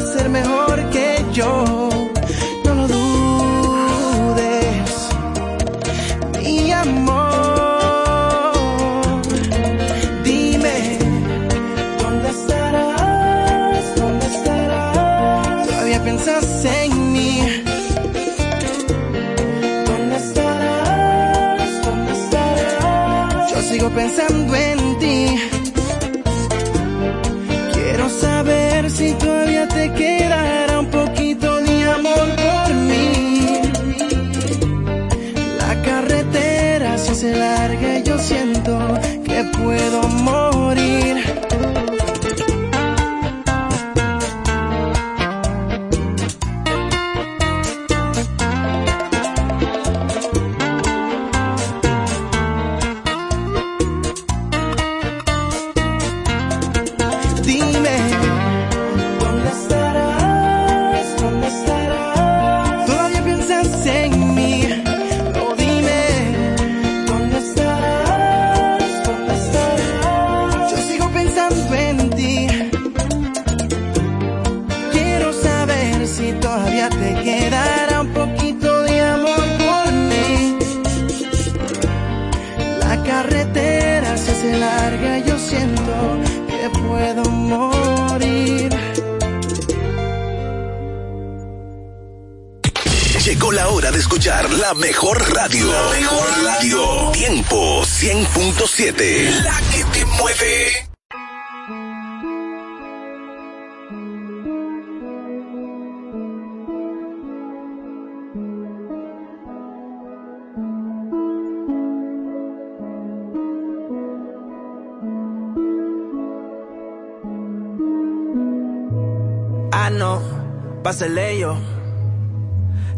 ser 0.00 0.28
mejor 0.28 0.90
que 0.90 1.24
yo. 1.32 1.65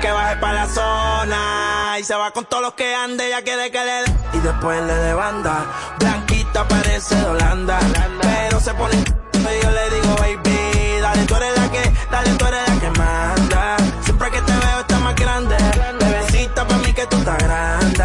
que 0.00 0.10
baje 0.10 0.36
pa' 0.36 0.52
la 0.52 0.66
zona. 0.66 1.96
Y 1.98 2.04
se 2.04 2.14
va 2.14 2.30
con 2.30 2.44
todos 2.44 2.62
los 2.62 2.74
que 2.74 2.94
ande, 2.94 3.28
ya 3.30 3.42
quiere 3.42 3.70
que 3.70 3.78
le 3.78 4.02
dé. 4.02 4.12
Y 4.34 4.38
después 4.38 4.82
le 4.82 4.94
de 4.94 5.14
banda. 5.14 5.66
Blanquita 5.98 6.66
parece 6.66 7.14
de 7.16 7.26
Holanda. 7.26 7.78
Pero 8.20 8.60
se 8.60 8.74
pone 8.74 8.96
y 8.96 9.62
yo 9.62 9.70
le 9.70 9.90
digo, 9.90 10.16
baby, 10.16 11.00
dale, 11.00 11.24
tú 11.24 11.34
eres 11.36 11.56
la 11.56 11.70
que, 11.70 11.92
dale, 12.10 12.30
tú 12.32 12.44
eres 12.46 12.68
la 12.68 12.80
que 12.80 12.90
manda. 12.98 13.76
Siempre 14.02 14.30
que 14.30 14.40
te 14.42 14.52
veo 14.52 14.80
está 14.80 14.98
más 14.98 15.14
grande. 15.16 15.56
Bebecita 16.00 16.66
pa' 16.66 16.78
mí 16.78 16.92
que 16.92 17.06
tú 17.06 17.16
estás 17.16 17.38
grande. 17.38 18.04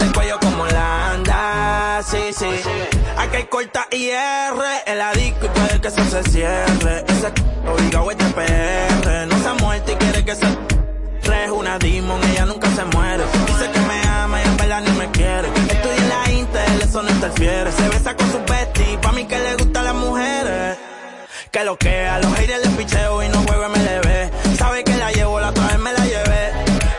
El 0.00 0.12
cuello 0.12 0.38
como 0.40 0.62
Holanda, 0.62 2.00
sí, 2.04 2.32
sí. 2.32 2.48
Aquí 3.18 3.36
hay 3.36 3.44
corta 3.44 3.86
IR, 3.90 4.54
el 4.86 5.00
adicto 5.00 5.46
y 5.46 5.48
puede 5.50 5.80
que 5.80 5.88
eso 5.88 6.04
se 6.04 6.22
cierre. 6.30 7.04
Ese 7.08 7.32
obligado 7.66 8.10
es 8.10 8.18
de 8.18 8.24
una 11.76 11.78
demon, 11.78 12.22
ella 12.30 12.46
nunca 12.46 12.68
se 12.70 12.84
muere. 12.84 13.24
Dice 13.46 13.70
que 13.70 13.80
me 13.80 14.08
ama 14.08 14.40
y 14.42 14.46
en 14.46 14.56
verdad 14.56 14.82
ni 14.82 14.90
me 14.92 15.10
quiere. 15.10 15.48
Estudia 15.48 15.96
en 15.96 16.08
la 16.08 16.30
Intel, 16.32 16.82
eso 16.82 17.02
no 17.02 17.10
interfiere. 17.10 17.72
Se 17.72 17.88
besa 17.88 18.16
con 18.16 18.30
su 18.30 18.38
bestie, 18.38 18.98
pa' 18.98 19.12
mí 19.12 19.24
que 19.26 19.38
le 19.38 19.54
gustan 19.56 19.84
las 19.84 19.94
mujeres. 19.94 20.78
Que 21.50 21.64
lo 21.64 21.76
que 21.76 22.06
a 22.06 22.18
los 22.18 22.32
haters 22.34 22.64
les 22.64 22.74
picheo 22.74 23.22
y 23.22 23.28
no 23.28 23.38
juego 23.42 23.68
MLB. 23.68 24.56
Sabe 24.58 24.84
que 24.84 24.96
la 24.96 25.10
llevo, 25.12 25.40
la 25.40 25.50
otra 25.50 25.66
vez 25.66 25.78
me 25.78 25.92
la 25.92 26.04
llevé. 26.04 26.52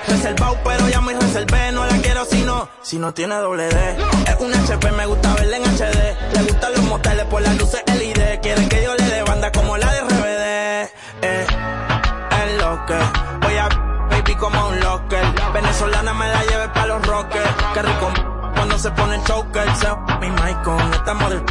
Reservado, 0.07 0.57
pero 0.63 0.89
ya 0.89 1.01
me 1.01 1.13
reservé. 1.13 1.71
No 1.71 1.85
la 1.85 1.97
quiero 1.97 2.25
si 2.25 2.41
no, 2.41 2.69
si 2.81 2.97
no 2.97 3.13
tiene 3.13 3.35
doble 3.35 3.67
D. 3.67 3.97
Es 4.27 4.35
un 4.39 4.53
HP, 4.53 4.91
me 4.91 5.05
gusta 5.05 5.33
verla 5.35 5.57
en 5.57 5.63
HD. 5.63 6.33
Le 6.33 6.43
gustan 6.43 6.73
los 6.73 6.83
moteles 6.83 7.25
por 7.25 7.41
las 7.41 7.57
luces 7.57 7.83
LED. 7.87 8.39
Quiere 8.41 8.67
que 8.67 8.83
yo 8.83 8.95
le 8.95 9.03
dé 9.03 9.23
banda 9.23 9.51
como 9.51 9.77
la 9.77 9.91
de 9.91 10.01
RBD. 10.01 10.89
Eh, 11.21 11.45
es 12.45 12.61
lo 12.61 12.85
que 12.85 13.46
como 14.37 14.67
un 14.67 14.79
locker. 14.79 15.23
Venezolana 15.53 16.13
me 16.13 16.27
la 16.27 16.43
lleve 16.43 16.69
pa' 16.69 16.85
los 16.85 17.05
rockers. 17.05 17.49
Que 17.73 17.81
rico 17.81 18.09
cuando 18.55 18.77
se 18.79 18.91
pone 18.91 19.15
el 19.15 19.23
choker. 19.23 19.75
Se 19.75 19.87
mi 20.19 20.29
mic 20.29 20.61
con 20.63 20.93
esta 20.93 21.13
model. 21.13 21.43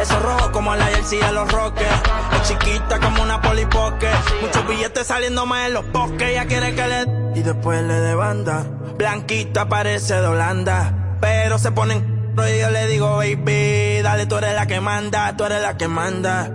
Eso 0.00 0.20
rojo 0.20 0.52
como 0.52 0.74
la 0.74 0.86
jersey 0.86 1.18
de 1.18 1.32
los 1.32 1.50
rockers. 1.52 2.02
Es 2.34 2.48
chiquita 2.48 2.98
como 3.00 3.22
una 3.22 3.40
polipoque. 3.40 4.08
Muchos 4.40 4.66
billetes 4.66 5.06
saliendo 5.06 5.46
más 5.46 5.66
en 5.66 5.74
los 5.74 5.90
bosques. 5.92 6.28
Ella 6.30 6.46
quiere 6.46 6.74
que 6.74 6.86
le 6.86 7.38
y 7.38 7.42
después 7.42 7.82
le 7.82 7.94
de 7.94 8.14
banda. 8.14 8.64
Blanquita 8.96 9.68
parece 9.68 10.20
de 10.20 10.26
Holanda. 10.26 11.16
Pero 11.20 11.58
se 11.58 11.72
ponen 11.72 12.16
y 12.36 12.60
yo 12.60 12.70
le 12.70 12.86
digo, 12.86 13.16
baby, 13.16 14.02
dale, 14.02 14.26
tú 14.26 14.36
eres 14.36 14.54
la 14.54 14.66
que 14.66 14.78
manda, 14.78 15.34
tú 15.38 15.44
eres 15.44 15.62
la 15.62 15.78
que 15.78 15.88
manda 15.88 16.50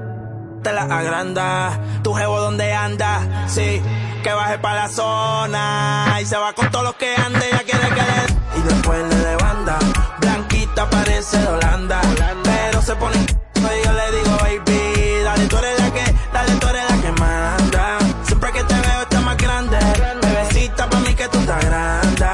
te 0.62 0.72
la 0.74 0.84
agranda. 0.84 1.80
Tu 2.04 2.14
jevo 2.14 2.40
donde 2.40 2.74
anda, 2.74 3.48
sí, 3.48 3.82
que 4.22 4.34
baje 4.34 4.58
pa' 4.60 4.74
la 4.74 4.90
zona. 4.90 6.18
Y 6.22 6.26
se 6.26 6.38
va 6.38 6.54
con 6.54 6.70
todos 6.72 6.86
los 6.86 6.96
que 6.96 7.16
ande, 7.16 7.46
ya 7.52 7.60
quiere 7.60 7.88
que. 7.90 8.60
Y 8.60 8.62
después 8.62 9.00
le 9.10 9.16
de 9.16 9.36
banda, 9.38 9.80
blanquita 10.20 10.90
parece 10.90 11.38
de 11.38 11.48
Holanda. 11.48 12.02
Pero 12.44 12.82
se 12.82 12.96
pone 12.96 13.16
y 13.18 13.86
yo 13.86 13.94
le 13.94 14.12
digo, 14.18 14.38
baby, 14.42 15.24
dale, 15.24 15.48
tú 15.48 15.58
eres 15.58 15.80
la 15.80 15.92
que, 15.92 16.16
dale, 16.34 16.56
tú 16.56 16.68
eres 16.68 16.84
la 16.90 17.02
que 17.02 17.12
manda. 17.20 17.98
Siempre 18.24 18.52
que 18.52 18.64
te 18.64 18.74
veo 18.74 19.02
está 19.02 19.22
más 19.22 19.38
grande. 19.38 19.78
Bebecita 20.22 20.90
pa' 20.90 21.00
mí 21.00 21.14
que 21.14 21.28
tú 21.28 21.40
estás 21.40 21.66
grande. 21.66 22.26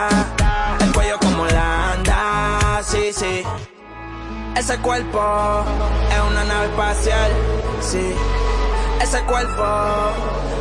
El 0.79 0.91
cuello 0.93 1.19
como 1.19 1.43
Holanda, 1.43 2.81
sí, 2.83 3.11
sí. 3.13 3.43
Ese 4.55 4.77
cuerpo 4.79 5.65
es 6.11 6.31
una 6.31 6.43
nave 6.43 6.65
espacial, 6.65 7.31
sí. 7.81 8.15
Ese 9.07 9.23
cuerpo, 9.23 9.63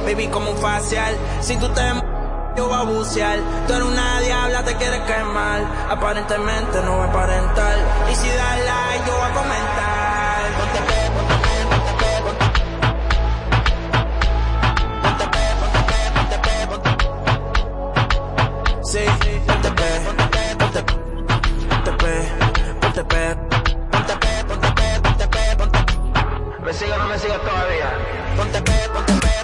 baby, 0.05 0.29
como 0.29 0.53
un 0.53 0.57
facial. 0.59 1.17
Si 1.41 1.57
tú 1.57 1.69
te 1.71 1.83
yo 2.57 2.69
voy 2.69 2.77
a 2.77 2.83
bucear. 2.83 3.41
Tú 3.67 3.73
eres 3.73 3.85
una 3.85 4.21
diabla, 4.21 4.63
te 4.63 4.77
quieres 4.77 5.01
quemar. 5.01 5.63
Aparentemente 5.91 6.81
no 6.85 6.97
voy 6.97 7.07
a 7.07 7.11
aparentar. 7.11 7.77
Y 8.09 8.15
si 8.15 8.29
das 8.29 8.59
like, 8.69 9.05
yo 9.05 9.17
voy 9.17 9.29
a 9.29 9.35
comentar. 9.35 10.53
Ponte 10.59 10.79
pe, 10.87 11.11
ponte 11.17 11.35
pe, 11.43 11.55
ponte 11.71 11.93
pe, 11.99 12.11
ponte 12.23 12.47
Ponte 15.03 15.27
pe, 15.35 15.43
ponte 15.61 16.39
pe, 16.47 16.55
ponte 16.71 16.91
pe. 16.97 17.05
Sí, 18.85 19.03
ponte 19.45 19.71
pe, 19.73 19.89
ponte 20.07 20.25
pe, 20.35 20.43
ponte 20.57 20.81
pe. 20.83 20.95
Ponte 21.69 21.93
pe, 21.99 22.13
ponte 22.81 23.03
pe. 23.05 23.46
¿Me 26.67 26.75
sigue 26.75 26.91
o 26.91 26.99
no 26.99 27.07
me 27.07 27.17
sigue 27.17 27.39
todavía? 27.39 27.97
Ponte 28.37 28.61
pe, 28.61 28.73
ponte 28.93 29.13
pe, 29.13 29.36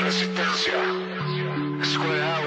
resistencia. 0.05 0.73
Escuela 1.81 2.37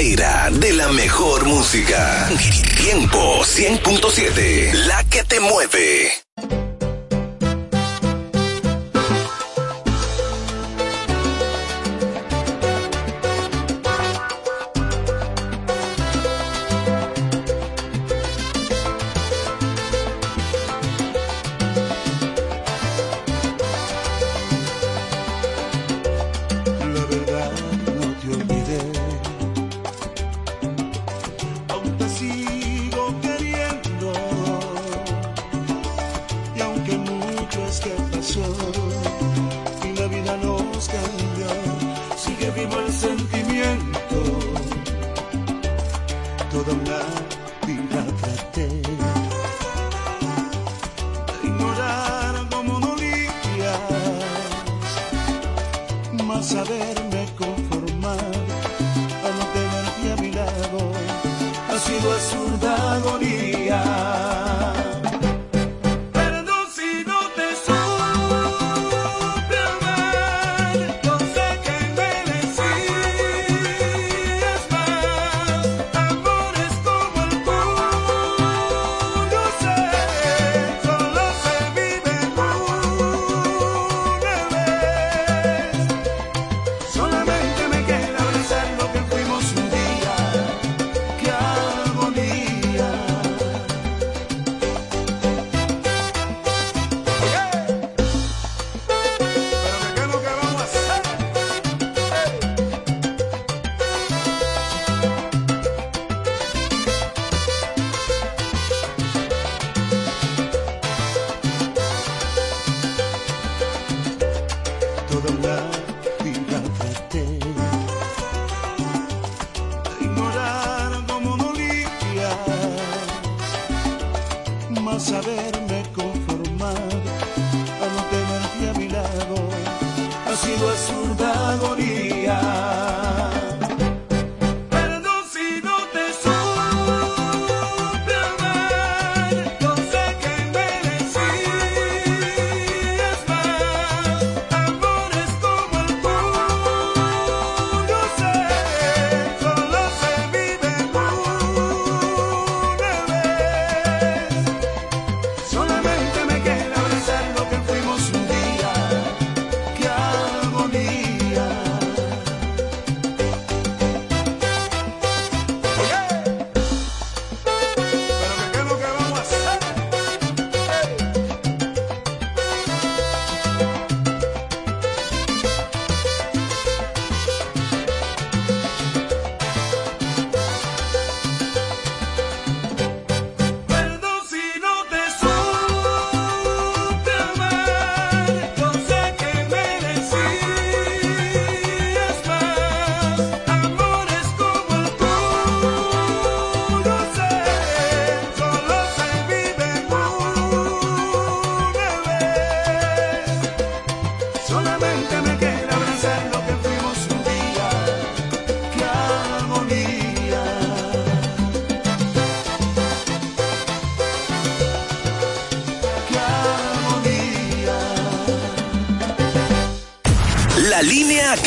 de 0.00 0.72
la 0.72 0.88
mejor 0.88 1.44
música. 1.44 2.26
Tiempo 2.74 3.42
100.7, 3.44 4.72
la 4.86 5.04
que 5.04 5.24
te 5.24 5.40
mueve. 5.40 6.10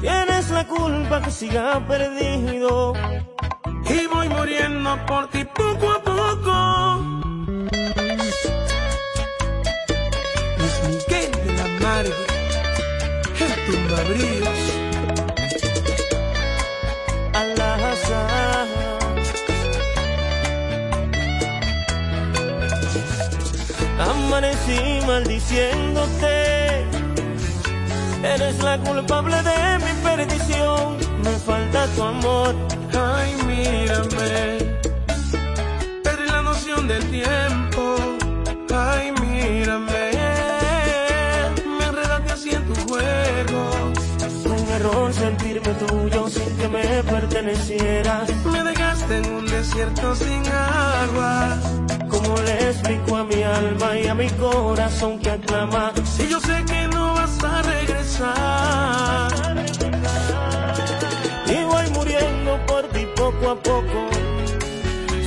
Tienes 0.00 0.50
la 0.50 0.64
culpa 0.66 1.20
que 1.22 1.30
siga 1.30 1.84
perdido. 1.86 2.92
Y 3.84 4.06
voy 4.06 4.28
muriendo 4.28 4.96
por 5.06 5.28
ti 5.30 5.44
poco 5.44 5.90
a 5.90 6.02
poco. 6.02 6.54
Luis 10.58 10.76
Miguel 10.86 11.30
de 11.44 11.52
la 11.58 11.66
Margue, 11.82 12.26
el 13.40 13.52
tumbabríos. 13.66 14.60
Al. 17.34 17.48
Amanecí 24.00 24.80
maldiciéndote. 25.06 26.47
Eres 28.34 28.62
la 28.62 28.78
culpable 28.78 29.36
de 29.42 29.60
mi 29.84 29.92
perdición. 30.02 30.96
Me 31.24 31.34
falta 31.48 31.86
tu 31.94 32.02
amor. 32.02 32.54
Ay, 32.92 33.30
mírame. 33.46 34.58
Perdí 36.04 36.26
la 36.26 36.42
noción 36.42 36.86
del 36.86 37.04
tiempo. 37.10 37.82
Ay, 38.74 39.12
mírame. 39.22 40.10
Me 41.78 41.84
enredaste 41.90 42.32
así 42.32 42.50
en 42.50 42.64
tu 42.66 42.74
juego. 42.86 43.60
Un 44.44 44.68
error 44.78 45.12
sentirme 45.12 45.72
tuyo 45.84 46.28
sin 46.28 46.56
que 46.58 46.68
me 46.68 47.02
pertenecieras. 47.14 48.28
Me 48.44 48.62
dejaste 48.62 49.16
en 49.18 49.26
un 49.36 49.46
desierto 49.46 50.14
sin 50.14 50.42
agua. 50.46 51.58
¿Cómo 52.10 52.36
le 52.46 52.54
explico 52.70 53.16
a 53.16 53.24
mi 53.24 53.42
alma 53.42 53.98
y 53.98 54.06
a 54.06 54.14
mi 54.14 54.28
corazón 54.30 55.18
que 55.18 55.30
aclama? 55.30 55.92
Si 56.04 56.28
yo 56.28 56.40
sé 56.40 56.64
que 56.66 56.88
no 56.88 56.97
a 57.44 57.62
regresar. 57.62 59.30
Y 61.46 61.64
voy 61.64 61.90
muriendo 61.90 62.58
por 62.66 62.88
ti 62.88 63.06
poco 63.16 63.50
a 63.50 63.56
poco. 63.56 64.08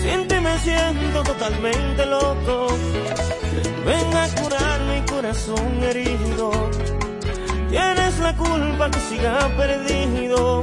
Sin 0.02 0.28
ti 0.28 0.40
me 0.40 0.58
siento 0.60 1.24
totalmente 1.24 2.06
loco. 2.06 2.68
Ven 3.86 4.16
a 4.16 4.28
curar 4.42 4.82
mi 4.82 5.02
corazón 5.02 5.84
herido. 5.84 6.52
Tienes 7.70 8.20
la 8.20 8.36
culpa 8.36 8.92
que 8.92 9.00
siga 9.00 9.50
perdido. 9.58 10.62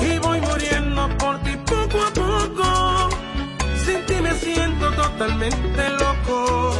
Y 0.00 0.18
voy 0.18 0.40
muriendo 0.40 1.08
por 1.18 1.38
ti 1.42 1.56
poco 1.66 1.98
a 2.00 2.10
poco. 2.12 3.08
Sin 3.84 4.06
ti 4.06 4.14
me 4.22 4.34
siento 4.34 4.90
totalmente 4.92 5.88
loco. 5.90 6.74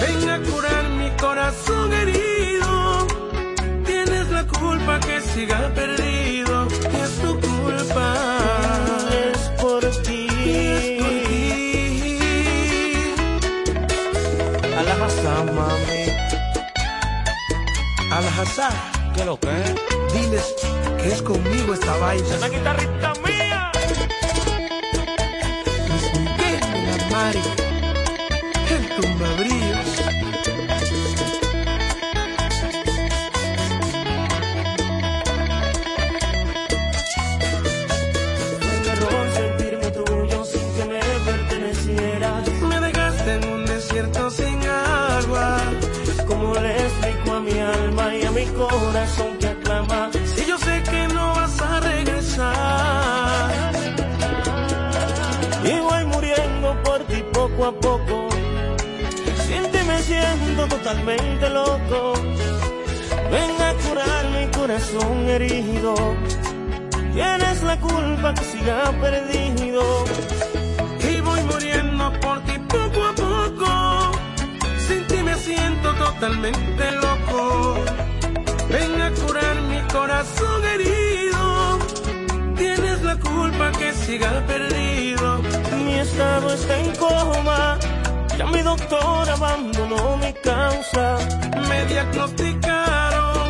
Ven 0.00 0.30
a 0.30 0.38
curar 0.38 0.88
mi 0.90 1.10
corazón 1.16 1.92
herido. 1.92 2.33
Culpa 4.64 4.98
que 5.00 5.20
siga 5.20 5.58
perdido. 5.74 6.66
Es 7.02 7.10
tu 7.22 7.30
culpa. 7.48 8.06
Es 9.24 9.40
por 9.60 9.82
ti. 10.04 10.26
Es 10.46 10.84
por 11.00 11.14
ti. 11.28 12.18
A 14.78 14.82
la 14.88 14.94
casa, 15.02 15.32
mami. 15.56 16.02
Al 18.16 18.24
¿Qué 19.14 19.24
lo 19.24 19.38
que? 19.38 19.56
diles 20.14 20.54
que 21.00 21.08
es 21.12 21.22
conmigo 21.22 21.74
esta 21.74 21.96
vaina. 21.98 22.34
Esa 22.36 22.48
guitarrita 22.48 23.12
mía. 23.24 23.72
Luis 25.88 26.06
Miguel 26.18 26.60
la 26.86 26.96
Mari, 27.12 27.42
el 28.74 28.82
tumbabríos. 28.96 29.63
Mi 48.44 48.52
corazón 48.52 49.38
que 49.38 49.46
aclama. 49.48 50.10
Si 50.34 50.46
yo 50.46 50.58
sé 50.58 50.82
que 50.90 51.08
no 51.08 51.34
vas 51.34 51.60
a 51.60 51.80
regresar. 51.80 53.50
Y 55.64 55.80
voy 55.80 56.04
muriendo 56.06 56.76
por 56.82 56.98
ti 57.04 57.22
poco 57.32 57.66
a 57.66 57.72
poco. 57.72 58.28
Sin 59.46 59.62
ti 59.72 59.78
me 59.86 59.98
siento 60.02 60.66
totalmente 60.68 61.48
loco. 61.50 62.14
Ven 63.30 63.62
a 63.68 63.72
curar 63.82 64.24
mi 64.36 64.46
corazón 64.58 65.28
herido. 65.28 65.94
Tienes 67.14 67.62
la 67.62 67.78
culpa 67.80 68.34
que 68.34 68.44
siga 68.44 68.92
perdido. 69.00 70.04
Y 71.08 71.20
voy 71.20 71.42
muriendo 71.44 72.12
por 72.20 72.40
ti 72.44 72.58
poco 72.68 73.00
a 73.10 73.14
poco. 73.14 74.12
Sin 74.86 75.06
ti 75.06 75.22
me 75.22 75.34
siento 75.36 75.94
totalmente 75.94 76.90
loco. 76.92 77.03
Corazón 79.94 80.64
herido. 80.64 81.78
Tienes 82.56 83.02
la 83.02 83.16
culpa 83.16 83.70
que 83.78 83.92
siga 83.92 84.30
perdido. 84.46 85.40
Mi 85.84 85.94
estado 85.94 86.52
está 86.52 86.78
en 86.80 86.90
coma. 86.96 87.78
Ya 88.36 88.46
mi 88.46 88.62
doctor 88.62 89.30
abandonó 89.30 90.16
mi 90.16 90.32
causa. 90.50 91.16
Me 91.68 91.84
diagnosticaron 91.86 93.48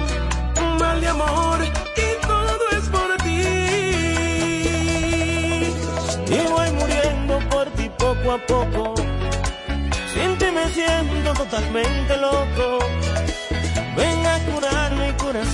un 0.63 0.79
mal 0.79 1.01
de 1.01 1.09
amor 1.09 1.59
y 1.65 2.09
todo 2.31 2.65
es 2.79 2.87
por 2.95 3.11
ti. 3.25 3.43
Y 6.37 6.41
voy 6.53 6.71
muriendo 6.81 7.35
por 7.53 7.67
ti 7.77 7.91
poco 8.05 8.27
a 8.37 8.39
poco. 8.53 8.95
Sin 10.13 10.37
ti 10.39 10.47
me 10.57 10.69
siento 10.77 11.33
totalmente 11.43 12.17
loco. 12.19 12.94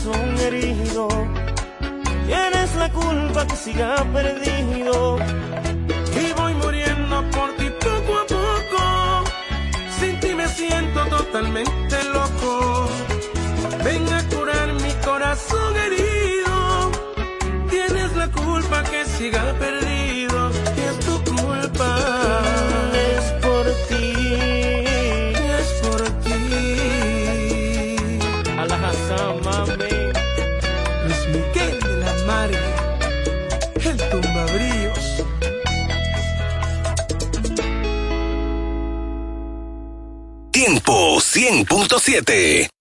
Corazón 0.01 0.39
herido. 0.39 1.09
Tienes 2.27 2.75
la 2.77 2.93
culpa 2.93 3.47
que 3.47 3.57
siga 3.57 3.97
perdido. 4.13 5.19
Y 6.21 6.33
voy 6.33 6.55
muriendo 6.55 7.31
por 7.31 7.51
ti 7.57 7.71
poco 7.81 8.19
a 8.19 8.27
poco. 8.27 9.25
Sin 9.99 10.21
ti 10.21 10.35
me 10.35 10.49
siento 10.49 11.07
totalmente 11.07 12.05
loco. 12.13 12.89
Ven 13.85 14.13
a 14.13 14.23
curar 14.29 14.73
mi 14.75 14.93
corazón 15.05 15.77
herido. 15.77 16.91
Tienes 17.71 18.17
la 18.17 18.29
culpa 18.29 18.83
que 18.85 19.05
siga 19.05 19.55
perdido. 19.59 19.89
100.7. 41.51 42.80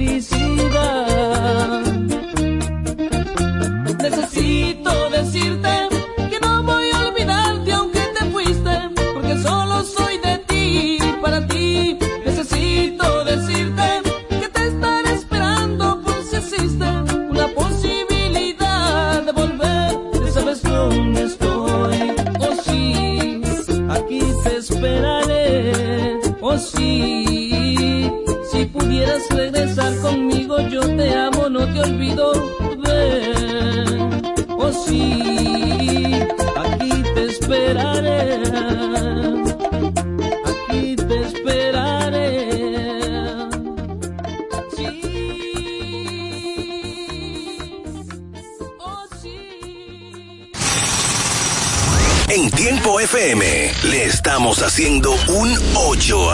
police. 0.00 0.39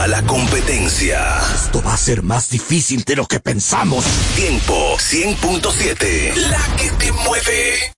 la 0.09 0.23
competencia. 0.23 1.41
Esto 1.55 1.83
va 1.83 1.95
a 1.95 1.97
ser 1.97 2.23
más 2.23 2.49
difícil 2.51 3.03
de 3.05 3.17
lo 3.17 3.27
que 3.27 3.41
pensamos. 3.41 4.05
Tiempo 4.37 4.97
100.7. 4.99 6.35
La 6.49 6.63
que 6.77 6.91
te 6.93 7.13
mueve. 7.13 7.93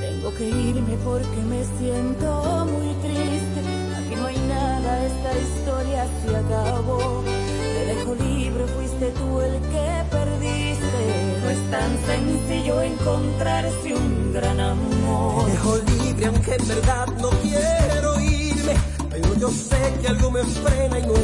Tengo 0.00 0.34
que 0.34 0.48
irme 0.48 0.96
porque 1.04 1.36
me 1.48 1.62
siento 1.78 2.66
muy 2.66 2.94
triste. 3.02 3.60
Aquí 3.98 4.16
no 4.16 4.26
hay 4.26 4.38
nada, 4.48 5.06
esta 5.06 5.32
historia 5.38 6.06
se 6.22 6.36
acabó. 6.36 7.22
Te 7.24 7.94
dejo 7.94 8.14
libre, 8.14 8.64
fuiste 8.76 9.06
tú 9.12 9.40
el 9.40 9.60
que 9.60 10.04
perdiste. 10.10 11.02
No 11.42 11.50
es 11.50 11.70
tan 11.70 11.98
sencillo 12.06 12.82
encontrarse 12.82 13.94
un 13.94 14.32
gran 14.32 14.58
amor. 14.58 15.44
Te 15.44 15.50
dejo 15.52 15.76
libre 15.76 16.26
aunque 16.26 16.54
en 16.54 16.68
verdad 16.68 17.06
no 17.20 17.30
frena 20.46 20.98
y 20.98 21.02
no 21.06 21.23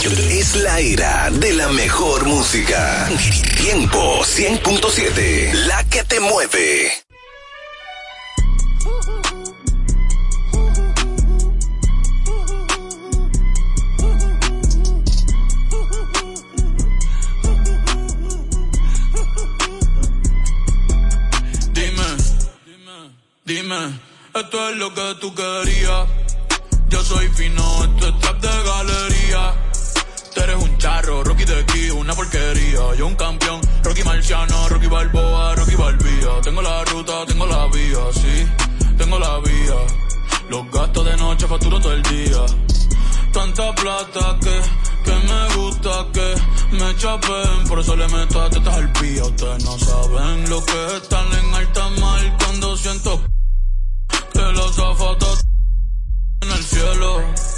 Es 0.00 0.54
la 0.54 0.78
era 0.78 1.28
de 1.28 1.54
la 1.54 1.68
mejor 1.70 2.24
música. 2.24 3.08
Tiempo 3.56 4.20
100.7. 4.22 5.52
La 5.66 5.82
que 5.88 6.04
te 6.04 6.20
mueve. 6.20 6.92
Dime, 21.72 22.04
dime, 23.44 24.00
esto 24.32 24.70
es 24.70 24.76
lo 24.76 24.94
que 24.94 25.16
tú 25.20 25.34
querías. 25.34 26.08
Yo 26.88 27.02
soy 27.02 27.28
fino, 27.30 27.84
esto 27.84 28.08
es 28.08 28.18
trap 28.20 28.40
de 28.40 28.62
galería. 28.62 29.67
Eres 30.48 30.64
un 30.64 30.78
charro, 30.78 31.22
Rocky 31.24 31.44
de 31.44 31.60
aquí, 31.60 31.90
una 31.90 32.14
porquería. 32.14 32.94
Yo 32.96 33.06
un 33.06 33.16
campeón, 33.16 33.60
Rocky 33.82 34.02
Marciano, 34.02 34.68
Rocky 34.70 34.86
Balboa, 34.86 35.54
Rocky 35.54 35.74
Balbía. 35.74 36.40
Tengo 36.42 36.62
la 36.62 36.84
ruta, 36.86 37.26
tengo 37.26 37.46
la 37.46 37.66
vía, 37.66 37.98
sí, 38.14 38.46
tengo 38.96 39.18
la 39.18 39.40
vía. 39.40 39.76
Los 40.48 40.70
gastos 40.70 41.04
de 41.04 41.16
noche 41.18 41.46
facturo 41.46 41.78
todo 41.78 41.92
el 41.92 42.02
día. 42.02 42.46
Tanta 43.30 43.74
plata 43.74 44.38
que, 44.40 44.60
que 45.04 45.16
me 45.16 45.54
gusta 45.54 46.06
que 46.14 46.34
me 46.76 46.96
chapen. 46.96 47.68
Por 47.68 47.80
eso 47.80 47.94
le 47.94 48.08
meto 48.08 48.40
a 48.40 48.48
tetas 48.48 48.74
al 48.74 48.90
pía. 48.92 49.24
Ustedes 49.24 49.64
no 49.66 49.78
saben 49.78 50.48
lo 50.48 50.64
que 50.64 50.96
están 50.96 51.26
en 51.30 51.54
alta 51.56 51.90
mar 52.00 52.36
cuando 52.42 52.74
siento 52.74 53.20
que 54.32 54.40
los 54.40 54.74
zapatos 54.74 55.44
en 56.40 56.50
el 56.52 56.64
cielo. 56.64 57.57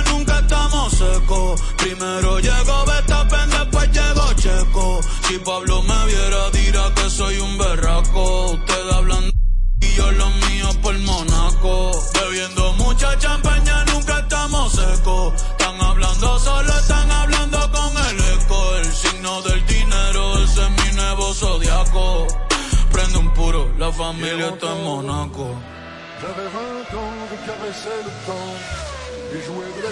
secos. 1.01 1.61
Primero 1.77 2.39
llegó 2.39 2.85
Betapen, 2.85 3.49
después 3.49 3.91
llegó 3.91 4.33
Checo. 4.33 4.99
Si 5.27 5.37
Pablo 5.39 5.81
me 5.83 6.05
viera, 6.05 6.49
dirá 6.51 6.93
que 6.95 7.09
soy 7.09 7.39
un 7.39 7.57
berraco. 7.57 8.51
Ustedes 8.51 8.93
hablan 8.93 9.31
y 9.81 9.89
yo 9.95 10.11
lo 10.11 10.29
mío 10.29 10.69
por 10.81 10.97
Monaco. 10.99 11.91
Bebiendo 12.13 12.73
mucha 12.73 13.17
champaña, 13.17 13.85
nunca 13.85 14.19
estamos 14.19 14.73
secos. 14.73 15.33
Están 15.51 15.81
hablando 15.81 16.39
solo, 16.39 16.71
están 16.79 17.11
hablando 17.11 17.59
con 17.71 17.91
el 18.07 18.17
eco. 18.35 18.75
El 18.77 18.93
signo 18.93 19.41
del 19.41 19.65
dinero, 19.65 20.43
ese 20.43 20.61
es 20.63 20.71
mi 20.79 20.95
nuevo 20.95 21.33
zodiaco. 21.33 22.27
Prende 22.91 23.17
un 23.17 23.33
puro, 23.33 23.71
la 23.77 23.91
familia 23.91 24.49
está 24.49 24.71
en 24.75 24.83
Monaco. 24.83 25.55
J'avais 26.21 26.49
20 26.53 26.97
ans, 26.99 27.29
je 27.31 27.37
caressais 27.47 28.03
le 28.05 28.11
temps 28.27 28.91
de 29.31 29.81
la 29.81 29.91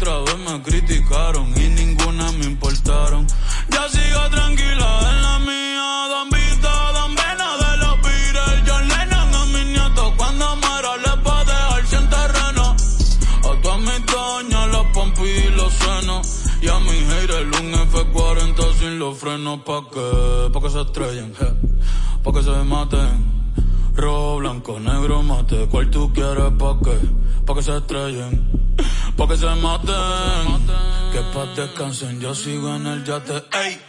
Otra 0.00 0.20
vez 0.20 0.38
me 0.38 0.62
criticaron 0.62 1.52
y 1.60 1.68
ninguna 1.68 2.32
me 2.32 2.46
importaron. 2.46 3.26
Ya 3.68 3.86
sigo 3.90 4.30
tranquila 4.30 5.00
en 5.10 5.22
la 5.22 5.38
mía. 5.40 6.06
Don 6.08 6.30
Vito, 6.30 6.70
Don 6.94 7.14
Vena 7.14 7.48
de 7.58 7.76
los 7.76 8.00
Beatles. 8.00 8.62
John 8.66 8.88
Lennon 8.88 9.34
a 9.34 9.44
mis 9.44 9.66
nietos. 9.66 10.12
Cuando 10.16 10.56
muera 10.56 10.96
les 10.96 11.26
va 11.26 11.40
a 11.40 11.44
dejar 11.44 11.86
sin 11.86 12.08
terreno. 12.08 12.76
A 13.44 13.60
todas 13.60 13.80
mis 13.80 14.06
doñas, 14.06 14.68
los 14.68 14.86
pompis 14.86 15.44
y 15.44 15.50
los 15.50 15.70
senos. 15.74 16.44
Y 16.62 16.68
a 16.68 16.78
mi 16.78 16.96
haters 17.10 17.60
un 17.60 17.72
F40 17.74 18.78
sin 18.78 18.98
los 18.98 19.18
frenos. 19.18 19.60
¿Pa' 19.66 19.84
qué? 19.92 20.50
Pa' 20.50 20.60
que 20.62 20.70
se 20.70 20.80
estrellen, 20.80 21.34
je. 21.34 22.22
Pa' 22.24 22.32
que 22.32 22.42
se 22.42 22.52
maten. 22.64 23.52
Rojo, 23.94 24.38
blanco, 24.38 24.80
negro, 24.80 25.22
mate. 25.22 25.66
¿Cuál 25.70 25.90
tú 25.90 26.10
quieres? 26.14 26.52
¿Pa' 26.58 26.78
qué? 26.82 26.98
Pa' 27.44 27.54
que 27.54 27.62
se 27.62 27.76
estrellen 27.76 28.60
pa' 29.16 29.26
que 29.28 29.36
se 29.36 29.54
maten. 29.64 30.46
Que 31.12 31.20
paz 31.32 31.48
descansen, 31.56 32.20
yo 32.20 32.34
sigo 32.34 32.74
en 32.74 32.86
el 32.86 33.04
yate, 33.04 33.42
ey. 33.64 33.80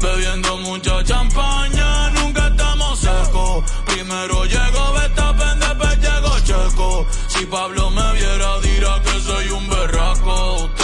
Bebiendo 0.00 0.58
mucha 0.58 1.02
champaña, 1.04 2.10
nunca 2.10 2.48
estamos 2.48 2.98
secos. 2.98 3.64
Primero 3.86 4.44
llego, 4.44 4.92
Betapen, 4.92 5.58
después 5.60 5.98
llego 6.00 6.40
Checo. 6.44 7.06
Si 7.28 7.46
Pablo 7.46 7.90
me 7.90 8.12
viera, 8.12 8.60
dirá 8.60 9.00
que 9.02 9.20
soy 9.20 9.48
un 9.50 9.68
berraco. 9.68 10.83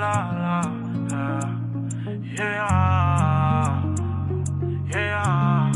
la 0.00 0.14
la. 0.42 0.60
Yeah. 2.36 3.82
Yeah. 4.92 5.72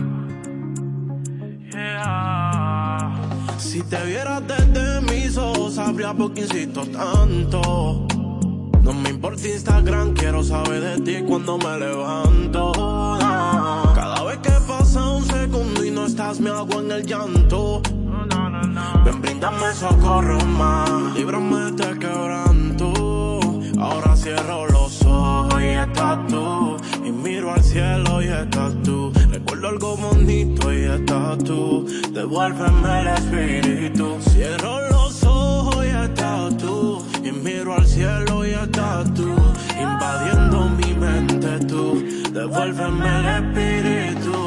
Yeah. 1.73 2.21
Si 3.59 3.83
te 3.83 4.05
vieras 4.05 4.43
desde 4.47 5.01
mis 5.03 5.37
ojos, 5.37 5.75
sabría 5.75 6.13
por 6.15 6.33
qué 6.35 6.43
insisto 6.43 6.87
tanto. 6.87 8.07
No 8.83 8.93
me 8.95 9.11
importa 9.11 9.47
Instagram, 9.47 10.15
quiero 10.15 10.43
saber 10.43 10.81
de 10.81 11.01
ti 11.01 11.25
cuando 11.27 11.59
me 11.59 11.79
levanto. 11.79 12.73
Cada 13.95 14.25
vez 14.25 14.39
que 14.39 14.53
pasa 14.67 15.09
un 15.11 15.25
segundo 15.25 15.85
y 15.85 15.91
no 15.91 16.07
estás, 16.07 16.41
me 16.41 16.51
hago 16.51 16.81
en 16.81 16.91
el 16.91 17.07
llanto. 17.07 17.83
Ven, 19.05 19.21
brindame 19.23 19.73
socorro 19.75 20.39
más, 20.47 20.91
líbrame 21.15 21.57
de 21.57 21.71
este 21.71 21.99
quebranto. 21.99 22.70
Ahora 23.81 24.15
cierro 24.15 24.67
los 24.67 25.03
ojos 25.07 25.63
y 25.63 25.69
estás 25.69 26.27
tú. 26.29 26.77
Y 27.03 27.11
miro 27.11 27.53
al 27.53 27.63
cielo 27.63 28.23
y 28.23 28.27
estás 28.27 28.75
tú. 28.85 29.11
Recuerdo 29.31 29.69
algo 29.69 29.97
bonito 29.97 30.73
y 30.73 30.85
estás 30.85 31.39
tú. 31.39 31.87
Devuélveme 32.13 33.01
el 33.01 33.07
espíritu. 33.09 34.19
Cierro 34.21 34.81
los 34.91 35.25
ojos 35.25 35.85
y 35.85 35.89
estás 35.89 36.57
tú. 36.59 37.03
Y 37.25 37.33
miro 37.33 37.75
al 37.75 37.87
cielo 37.87 38.45
y 38.45 38.51
estás 38.51 39.15
tú. 39.15 39.35
Invadiendo 39.81 40.69
mi 40.69 40.93
mente 40.95 41.59
tú. 41.67 42.05
Devuélveme 42.33 43.09
el 43.19 43.27
espíritu. 43.45 44.41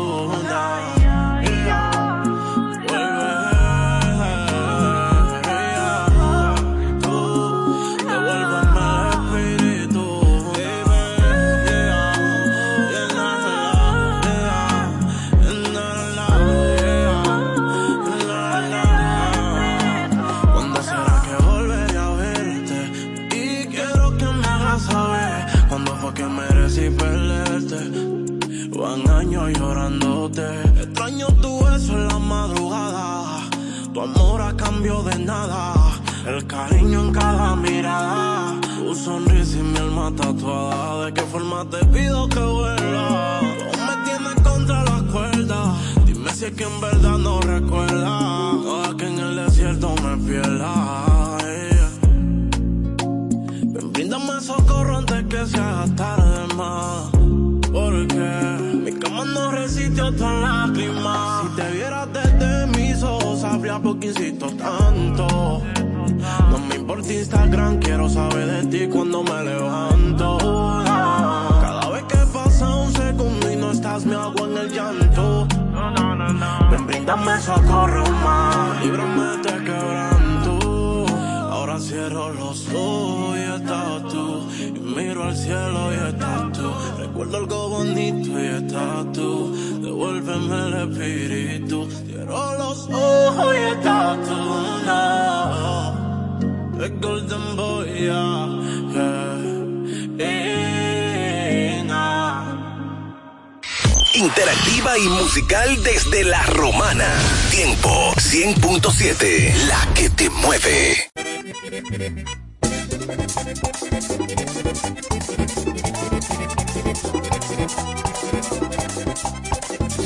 Nada. 35.33 35.73
El 36.31 36.39
cariño 36.47 36.97
en 37.05 37.11
cada 37.11 37.55
mirada. 37.55 38.61
Tu 38.77 38.95
sonrisa 38.95 39.57
y 39.57 39.63
mi 39.71 39.77
alma 39.77 40.07
tatuada. 40.15 41.05
¿De 41.05 41.13
qué 41.15 41.23
forma 41.33 41.59
te 41.73 41.79
pido 41.93 42.27
que 42.33 42.43
vuelva? 42.57 43.39
Tú 43.73 43.79
me 43.89 43.95
tienes 44.07 44.35
contra 44.49 44.77
las 44.89 45.01
cuerdas. 45.13 45.69
Dime 46.05 46.29
si 46.37 46.45
es 46.45 46.53
que 46.57 46.65
en 46.71 46.77
verdad 46.87 47.17
no 47.27 47.41
recuerda. 47.41 48.11
Toda 48.67 48.97
que 48.97 49.05
en 49.11 49.17
el 49.25 49.35
desierto 49.43 49.87
me 50.05 50.13
pierda. 50.27 50.71
yeah. 51.71 51.89
Ven, 53.73 53.87
bríndame 53.93 54.35
socorro 54.49 54.97
antes 54.97 55.23
que 55.31 55.41
se 55.51 55.57
haga 55.57 55.85
tarde 56.03 56.41
más. 56.55 57.09
Porque 57.77 58.29
mi 58.83 58.91
cama 59.01 59.25
no 59.25 59.51
resistió 59.51 60.13
tan 60.21 60.35
lágrimas. 60.41 61.41
Si 61.41 61.55
te 61.55 61.67
ojos, 62.02 62.02
insisto 64.03 64.47
tanto. 64.57 65.61
No 66.49 66.57
me 66.67 66.75
importa 66.75 67.13
Instagram, 67.13 67.79
quiero 67.79 68.09
saber 68.09 68.47
de 68.47 68.65
ti 68.67 68.87
cuando 68.91 69.23
me 69.23 69.43
levanto. 69.43 70.37
Cada 70.85 71.89
vez 71.89 72.03
que 72.03 72.17
pasa 72.33 72.75
un 72.75 72.93
segundo 72.93 73.51
y 73.51 73.55
no 73.55 73.71
estás, 73.71 74.05
me 74.05 74.15
hago 74.15 74.45
en 74.45 74.57
el 74.57 74.71
llanto. 74.71 75.47
Ven, 76.71 76.87
bríndame 76.87 77.39
socorro 77.39 78.03
más, 78.23 78.83
líbrame 78.83 79.37
de 79.37 79.63
quebranto. 79.63 81.05
Ahora 81.51 81.79
cierro 81.79 82.33
los 82.33 82.67
ojos 82.69 83.37
y 83.37 83.41
estás 83.41 84.03
tú. 84.11 84.49
Miro 84.95 85.23
al 85.23 85.35
cielo 85.35 85.91
y 85.91 85.95
estás 86.09 86.51
tú. 86.53 86.71
Recuerdo 86.99 87.37
algo 87.37 87.69
bonito 87.69 88.39
y 88.39 88.45
estás 88.45 89.11
tú. 89.13 89.51
Devuélveme 89.81 90.67
el 90.67 90.73
espíritu. 90.91 91.89
Cierro 91.89 92.55
los 92.57 92.87
ojos 92.89 93.55
y 93.55 93.57
estás 93.75 94.27
tú. 94.27 94.35
No. 94.85 95.03
El 96.83 96.99
Golden 96.99 97.55
Boy, 97.55 97.87
yeah. 98.01 98.63
Interactiva 104.15 104.95
y 104.97 105.09
musical 105.09 105.83
desde 105.83 106.23
la 106.23 106.43
romana. 106.43 107.07
Tiempo 107.49 108.13
100.7. 108.17 109.53
La 109.67 109.87
que 109.95 110.09
te 110.11 110.29
mueve. 110.29 111.09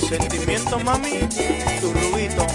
Sentimiento, 0.09 0.79
mami, 0.79 1.19
tu 1.79 1.93
rubito. 1.93 2.47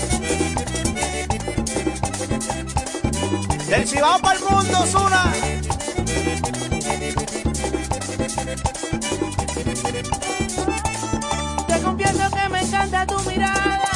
Del 3.68 3.86
Cibao 3.86 4.18
para 4.20 4.38
el 4.38 4.44
mundo, 4.44 4.86
Zuna. 4.86 5.32
Te 11.68 11.80
confieso 11.80 12.30
que 12.30 12.48
me 12.48 12.60
encanta 12.62 13.06
tu 13.06 13.20
mirada. 13.30 13.90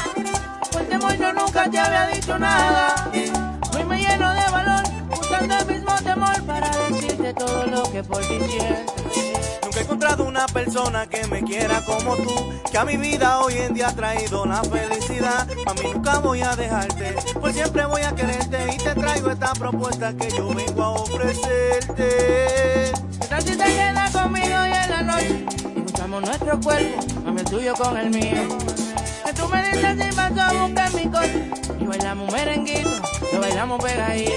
Por 0.71 0.83
temor 0.83 1.17
yo 1.19 1.33
nunca 1.33 1.69
te 1.69 1.79
había 1.79 2.07
dicho 2.09 2.39
nada. 2.39 3.11
Hoy 3.75 3.85
me 3.85 3.99
lleno 3.99 4.33
de 4.33 4.51
valor, 4.51 4.83
usando 5.21 5.59
el 5.59 5.65
por 8.07 8.21
ti. 8.21 8.39
Nunca 9.63 9.79
he 9.79 9.83
encontrado 9.83 10.25
una 10.25 10.47
persona 10.47 11.07
que 11.07 11.27
me 11.27 11.43
quiera 11.43 11.85
como 11.85 12.17
tú, 12.17 12.53
que 12.71 12.79
a 12.79 12.85
mi 12.85 12.97
vida 12.97 13.41
hoy 13.41 13.55
en 13.55 13.75
día 13.75 13.89
ha 13.89 13.95
traído 13.95 14.47
la 14.47 14.63
felicidad. 14.63 15.49
A 15.67 15.75
mí 15.75 15.81
nunca 15.93 16.19
voy 16.19 16.43
a 16.43 16.55
dejarte, 16.57 17.17
por 17.41 17.53
siempre 17.53 17.85
voy 17.87 18.03
a 18.03 18.15
quererte 18.15 18.75
y 18.75 18.79
te 18.79 18.95
traigo 18.95 19.31
esta 19.31 19.53
propuesta 19.55 20.15
que 20.17 20.31
yo 20.31 20.49
vengo 20.49 20.83
a 20.83 20.91
ofrecerte. 20.91 22.93
¿Qué 23.21 23.27
tal 23.29 23.43
si 23.43 23.57
te 23.57 23.65
quedas 23.65 24.11
conmigo 24.13 24.61
hoy 24.61 24.73
en 24.73 24.91
la 24.91 25.03
noche? 25.03 25.45
Y 25.75 26.21
nuestro 26.21 26.61
cuerpo, 26.61 27.05
mami 27.25 27.41
el 27.41 27.47
tuyo 27.47 27.75
con 27.75 27.97
el 27.97 28.11
mío. 28.11 28.59
Que 29.25 29.33
tú 29.33 29.49
me 29.49 29.63
dices 29.69 29.97
si 30.03 30.17
vas 30.17 30.39
a 30.39 30.53
buscar 30.53 30.95
mi 30.95 31.11
coche. 31.11 31.51
Y 31.79 31.85
bailamos 31.85 32.33
merenguito, 32.33 32.91
lo 33.33 33.41
bailamos 33.41 33.85
pegadito. 33.85 34.33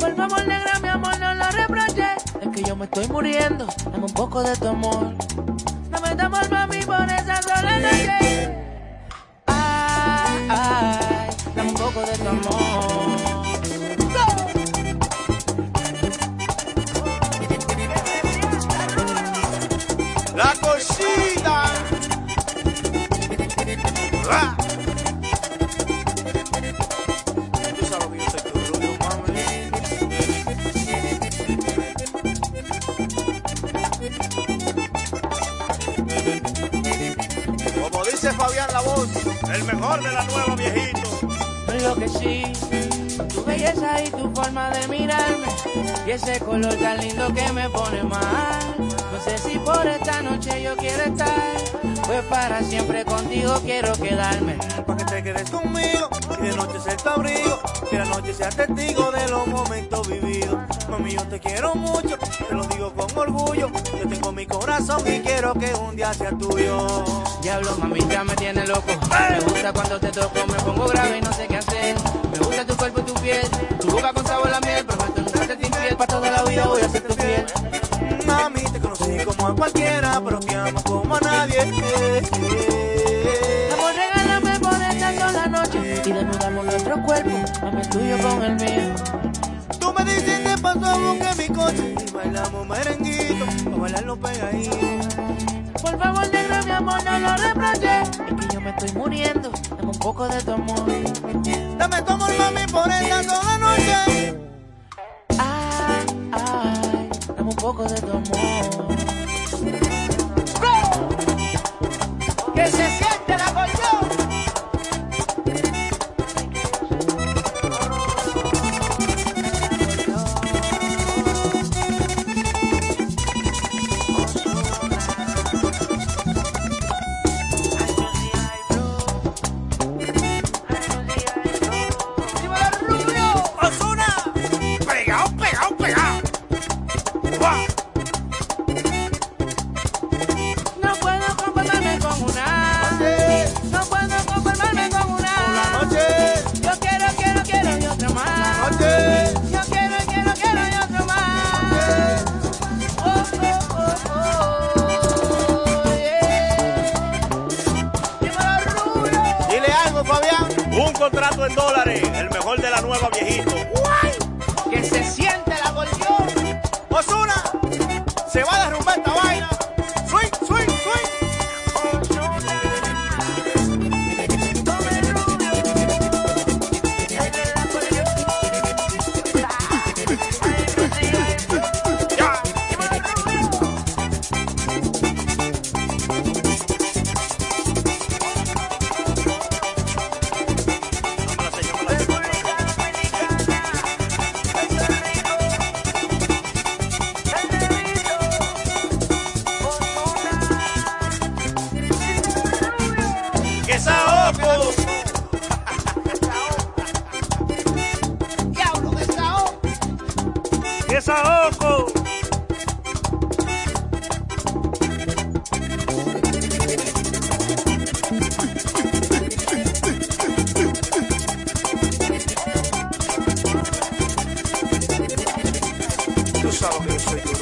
Volvamos 0.00 0.46
negra, 0.46 0.78
mi 0.80 0.88
amor, 0.88 1.18
no 1.18 1.34
lo 1.34 1.50
reproches. 1.50 2.25
Que 2.56 2.62
yo 2.62 2.74
me 2.74 2.86
estoy 2.86 3.06
muriendo, 3.08 3.66
dame 3.84 4.06
un 4.06 4.14
poco 4.14 4.42
de 4.42 4.56
tu 4.56 4.66
amor. 4.68 5.14
Dame 5.90 6.16
tu 6.16 6.22
amor, 6.24 6.50
mami, 6.50 6.78
por 6.86 7.02
esa 7.02 7.42
sola 7.42 7.78
noche. 7.78 8.48
Ay, 9.46 10.48
ay, 10.48 11.28
dame 11.54 11.68
un 11.68 11.74
poco 11.74 12.00
de 12.00 12.16
tu 12.16 12.28
amor. 12.28 13.46
La 20.34 20.54
cosita. 20.62 21.64
Ah. 24.30 24.55
El 39.56 39.64
mejor 39.64 40.02
de 40.02 40.12
la 40.12 40.24
nueva 40.24 40.54
viejito. 40.54 41.00
me 41.66 41.76
enloquecí 41.76 42.42
con 43.16 43.28
tu 43.28 43.44
belleza 43.44 44.02
y 44.04 44.10
tu 44.10 44.30
forma 44.34 44.70
de 44.70 44.88
mirarme 44.88 45.46
y 46.06 46.10
ese 46.10 46.38
color 46.40 46.74
tan 46.74 47.00
lindo 47.00 47.32
que 47.32 47.52
me 47.52 47.68
pone 47.70 48.02
mal. 48.02 48.76
No 48.78 49.20
sé 49.24 49.38
si 49.38 49.58
por 49.58 49.86
esta 49.86 50.22
noche 50.22 50.62
yo 50.62 50.76
quiero 50.76 51.04
estar, 51.04 51.56
pues 52.06 52.22
para 52.26 52.62
siempre 52.62 53.04
contigo 53.04 53.60
quiero 53.64 53.92
quedarme. 53.94 54.56
Pa' 54.86 54.96
que 54.96 55.04
te 55.04 55.22
quedes 55.22 55.50
conmigo, 55.50 56.08
que 56.10 56.42
de 56.42 56.56
noche 56.56 56.80
sea 56.80 56.96
tu 56.96 57.08
abrigo, 57.08 57.58
que 57.90 57.98
la 57.98 58.04
noche 58.04 58.32
sea 58.32 58.48
testigo 58.48 59.10
de 59.10 59.28
los 59.28 59.46
momentos 59.48 60.08
vividos. 60.08 60.56
Mami, 60.88 61.14
yo 61.14 61.22
te 61.24 61.40
quiero 61.40 61.74
mucho, 61.74 62.16
te 62.16 62.54
lo 62.54 62.64
digo 62.66 62.92
con 62.94 63.18
orgullo. 63.18 63.70
Yo 63.98 64.08
tengo 64.08 64.32
mi 64.32 64.46
corazón 64.46 65.00
y 65.06 65.20
quiero 65.20 65.54
que 65.54 65.74
un 65.74 65.96
día 65.96 66.14
sea 66.14 66.30
tuyo. 66.30 67.04
Diablo, 67.42 67.76
mamita, 67.78 68.24
me 68.24 68.36
tiene 68.36 68.66
loco. 68.66 68.86
Me 69.30 69.40
gusta 69.40 69.72
cuando 69.72 69.98
te 69.98 70.08
toco, 70.08 70.46
me 70.46 70.58
pongo 70.60 70.86
grave 70.86 71.18
y 71.18 71.20
no 71.22 71.32
sé 71.32 71.46
qué 71.48 71.56
hacer. 71.56 71.96
Me 72.32 72.38
gusta 72.38 72.64
tu 72.64 72.76
cuerpo 72.76 73.00
y 73.00 73.02
tu 73.02 73.14
piel, 73.14 73.48
tu 73.80 73.90
boca 73.90 74.12
con 74.12 74.26
sabor 74.26 74.54
a 74.54 74.60
miel. 74.60 74.86
Prometo 74.86 75.22
nunca 75.22 75.46
serte 75.46 75.66
infiel, 75.66 75.96
pa' 75.96 76.06
toda 76.06 76.30
la 76.30 76.42
vida 76.44 76.66
voy 76.66 76.82
a 76.82 76.88
ser 76.88 77.02
tu 77.02 77.14
fiel. 77.14 77.46
Mami, 78.26 78.60
te 78.60 78.80
conocí 78.80 79.24
como 79.24 79.48
a 79.48 79.56
cualquiera, 79.56 80.20
pero 80.24 80.40
bailamos 92.26 92.66
merenguito, 92.66 93.44
a 93.74 93.78
bailarlo 93.78 94.16
pegadito. 94.16 94.76
Por 95.80 95.98
favor, 95.98 96.32
negro, 96.32 96.64
mi 96.64 96.70
amor, 96.70 97.04
no 97.04 97.18
lo 97.18 97.36
reproches. 97.36 98.08
Es 98.08 98.46
que 98.46 98.54
yo 98.54 98.60
me 98.60 98.70
estoy 98.70 98.92
muriendo, 98.92 99.50
dame 99.70 99.90
un 99.90 99.98
poco 99.98 100.28
de 100.28 100.42
tu 100.42 100.52
amor. 100.52 100.86
Dame 101.78 102.02
tu 102.02 102.12
amor, 102.12 102.30
mami, 102.38 102.66
por 102.72 102.90
esta 102.90 103.22
sola 103.22 103.58
noche. 103.58 104.38
Ay, 105.38 106.06
ay, 106.32 107.10
dame 107.36 107.50
un 107.50 107.56
poco 107.56 107.84
de 107.84 108.00
tu 108.00 108.10
amor. 108.10 108.25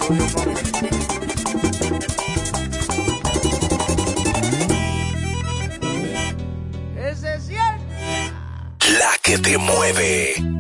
La 0.06 0.16
que 9.22 9.38
te 9.38 9.56
mueve. 9.56 10.53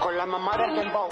Con 0.00 0.16
la 0.16 0.24
mamá 0.24 0.56
del 0.56 0.74
dembow. 0.74 1.08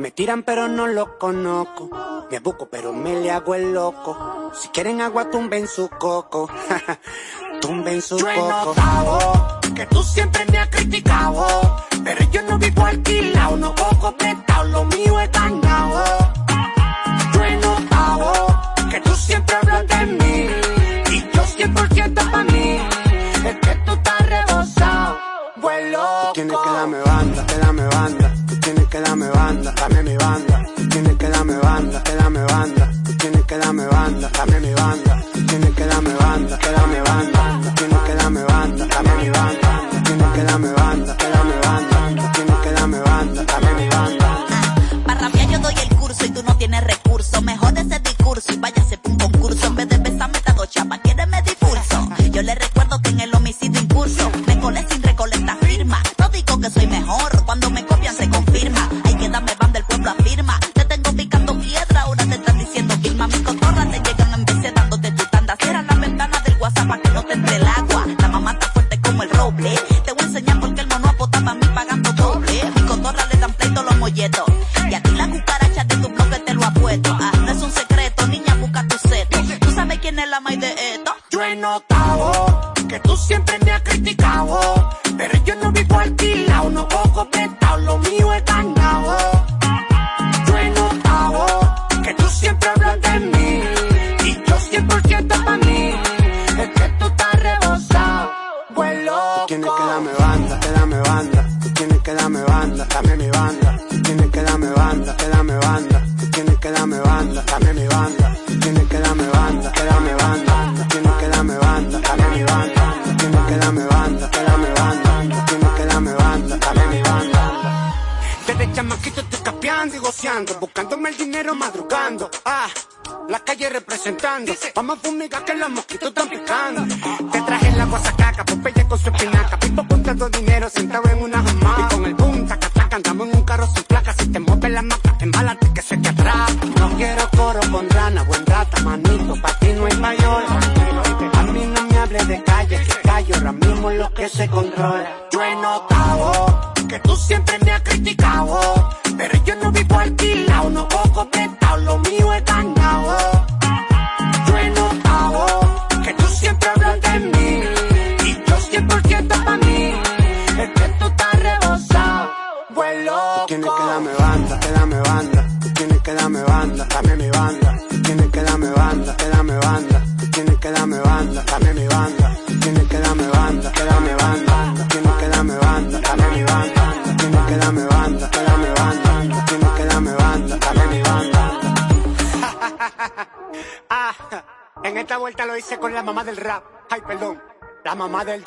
Me 0.00 0.10
tiran 0.10 0.42
pero 0.42 0.66
no 0.66 0.88
lo 0.88 1.18
conozco. 1.18 1.88
Me 2.28 2.40
busco 2.40 2.68
pero 2.68 2.92
me 2.92 3.20
le 3.20 3.30
hago 3.30 3.54
el 3.54 3.72
loco. 3.72 4.50
Si 4.54 4.70
quieren 4.70 5.00
agua 5.00 5.30
tumben 5.30 5.68
su 5.68 5.88
coco. 5.88 6.50
tumben 7.60 8.02
su 8.02 8.18
yo 8.18 8.26
coco. 8.26 8.32
He 8.32 8.80
notado 8.80 9.60
que 9.72 9.86
tú 9.86 10.02
siempre 10.02 10.46
me 10.46 10.58
has 10.58 10.68
criticado. 10.68 11.46
Pero 12.02 12.30
yo 12.32 12.42
no 12.42 12.58
vivo 12.58 12.84
alquilado, 12.84 13.56
no 13.56 13.72
coco 13.76 14.16
prestado. 14.16 14.64
Lo 14.64 14.84
mío 14.86 15.20
es 15.20 15.30
daño. 15.30 15.59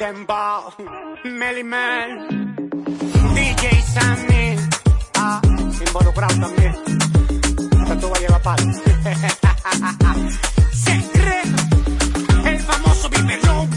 Temba, 0.04 0.68
Melly 1.24 1.64
Man, 1.64 2.28
DJ 3.34 3.82
Sammy, 3.84 4.58
ah, 5.16 5.40
involucrado 5.88 6.42
también. 6.42 6.76
Esta 7.82 7.98
tuba 8.02 8.20
lleva 8.20 8.38
palo. 8.40 8.74
Se 10.74 11.10
cree 11.14 11.44
el 12.52 12.60
famoso 12.60 13.10
biberón. 13.12 13.70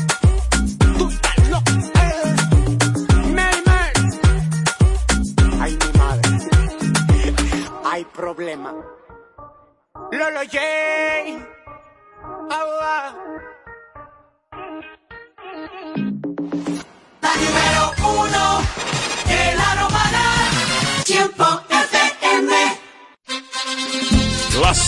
Tú 0.99 1.09
estás 1.11 1.49
loco, 1.49 1.71
eh. 1.95 2.35
Melly 3.33 3.63
Man. 3.65 3.93
Ay, 5.61 5.79
mi 5.81 5.91
madre. 5.97 6.29
Hay 7.85 8.05
problema. 8.05 8.75
Lolo 10.11 10.41
J. 10.51 10.59
Ah, 12.51 13.15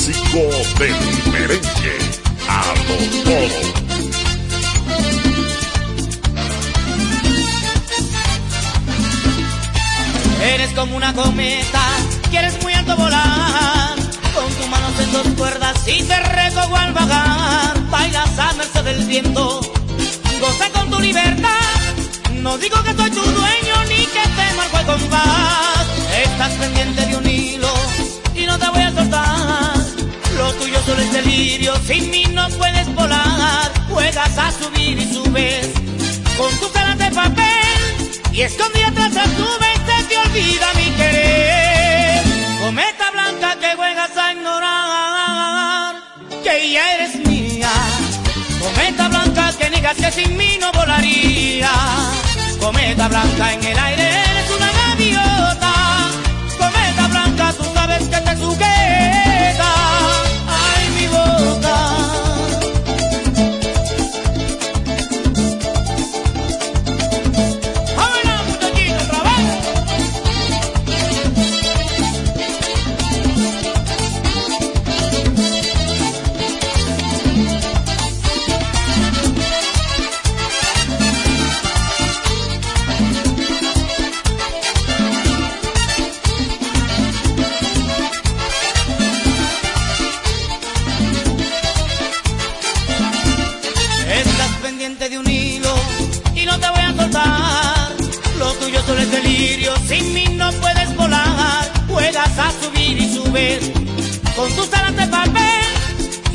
clásico 0.09 0.39
del 0.79 1.33
merengue 1.33 1.99
a 2.49 2.75
los 2.89 3.25
toros. 3.25 3.75
Eres 10.43 10.71
como 10.71 10.97
una 10.97 11.13
cometa, 11.15 11.83
quieres 12.31 12.63
muy 12.63 12.73
alto 12.73 12.97
volar. 12.97 13.97
Con 14.35 14.53
tus 14.55 14.69
manos 14.69 14.93
en 15.01 15.13
dos 15.13 15.27
cuerdas 15.37 15.77
y 15.87 16.03
te 16.03 16.21
recojo 16.21 16.77
al 16.77 16.93
vagar. 16.93 17.91
Bailas 17.91 18.39
a 18.39 18.53
merced 18.55 18.85
del 18.85 19.05
viento, 19.07 19.61
goza 20.41 20.71
con 20.71 20.91
tu 20.91 21.01
libertad. 21.01 21.49
No 22.35 22.57
digo 22.57 22.83
que 22.83 22.95
soy 22.95 23.11
tu 23.11 23.23
dueño 23.23 23.85
ni 23.89 24.07
que 24.07 24.23
te 24.23 24.55
marco 24.57 24.79
el 24.79 24.87
compás. 24.87 25.87
Estás 26.25 26.53
pendiente 26.53 27.07
de 27.07 27.17
un 27.17 27.29
hilo 27.29 27.73
y 28.35 28.47
no 28.47 28.59
te 28.59 28.69
voy 28.69 28.83
a 28.83 28.93
soltar. 28.93 29.78
Lo 30.39 30.55
tuyo 30.55 30.81
solo 30.87 31.03
es 31.03 31.13
delirio, 31.13 31.75
sin 31.85 32.11
mí 32.11 32.25
no 32.33 32.49
puedes 32.51 32.95
volar. 32.95 33.73
Juegas 33.91 34.39
a 34.39 34.53
subir 34.53 34.99
y 34.99 35.13
subes 35.13 35.69
con 36.39 36.57
tu 36.61 36.71
cara 36.71 36.95
de 36.95 37.11
papel 37.11 37.79
y 38.33 38.43
escondida 38.43 38.93
tras 38.95 39.13
las 39.15 39.29
nubes 39.31 39.79
se 39.87 40.05
te 40.05 40.17
olvida 40.17 40.73
mi 40.75 40.91
querer. 40.93 42.23
Cometa 42.61 43.11
blanca 43.11 43.57
que 43.61 43.75
juegas 43.75 44.17
a 44.17 44.33
ignorar 44.33 45.97
que 46.45 46.71
ya 46.73 46.95
eres 46.95 47.17
mía. 47.27 47.71
Cometa 48.63 49.09
blanca 49.09 49.53
que 49.59 49.71
negas 49.71 49.97
que 49.97 50.13
sin 50.13 50.37
mí 50.37 50.57
no 50.61 50.71
volaría. 50.73 51.71
Cometa 52.61 53.09
blanca 53.09 53.55
en 53.55 53.65
el 53.65 53.79
aire 53.79 54.09
eres 54.31 54.51
una 54.57 54.71
gaviota. 54.73 55.73
Cometa 56.59 57.09
blanca 57.09 57.53
tú 57.55 57.65
sabes 57.75 58.03
que 58.05 58.21
te 58.21 58.37
sujeta. 58.37 60.08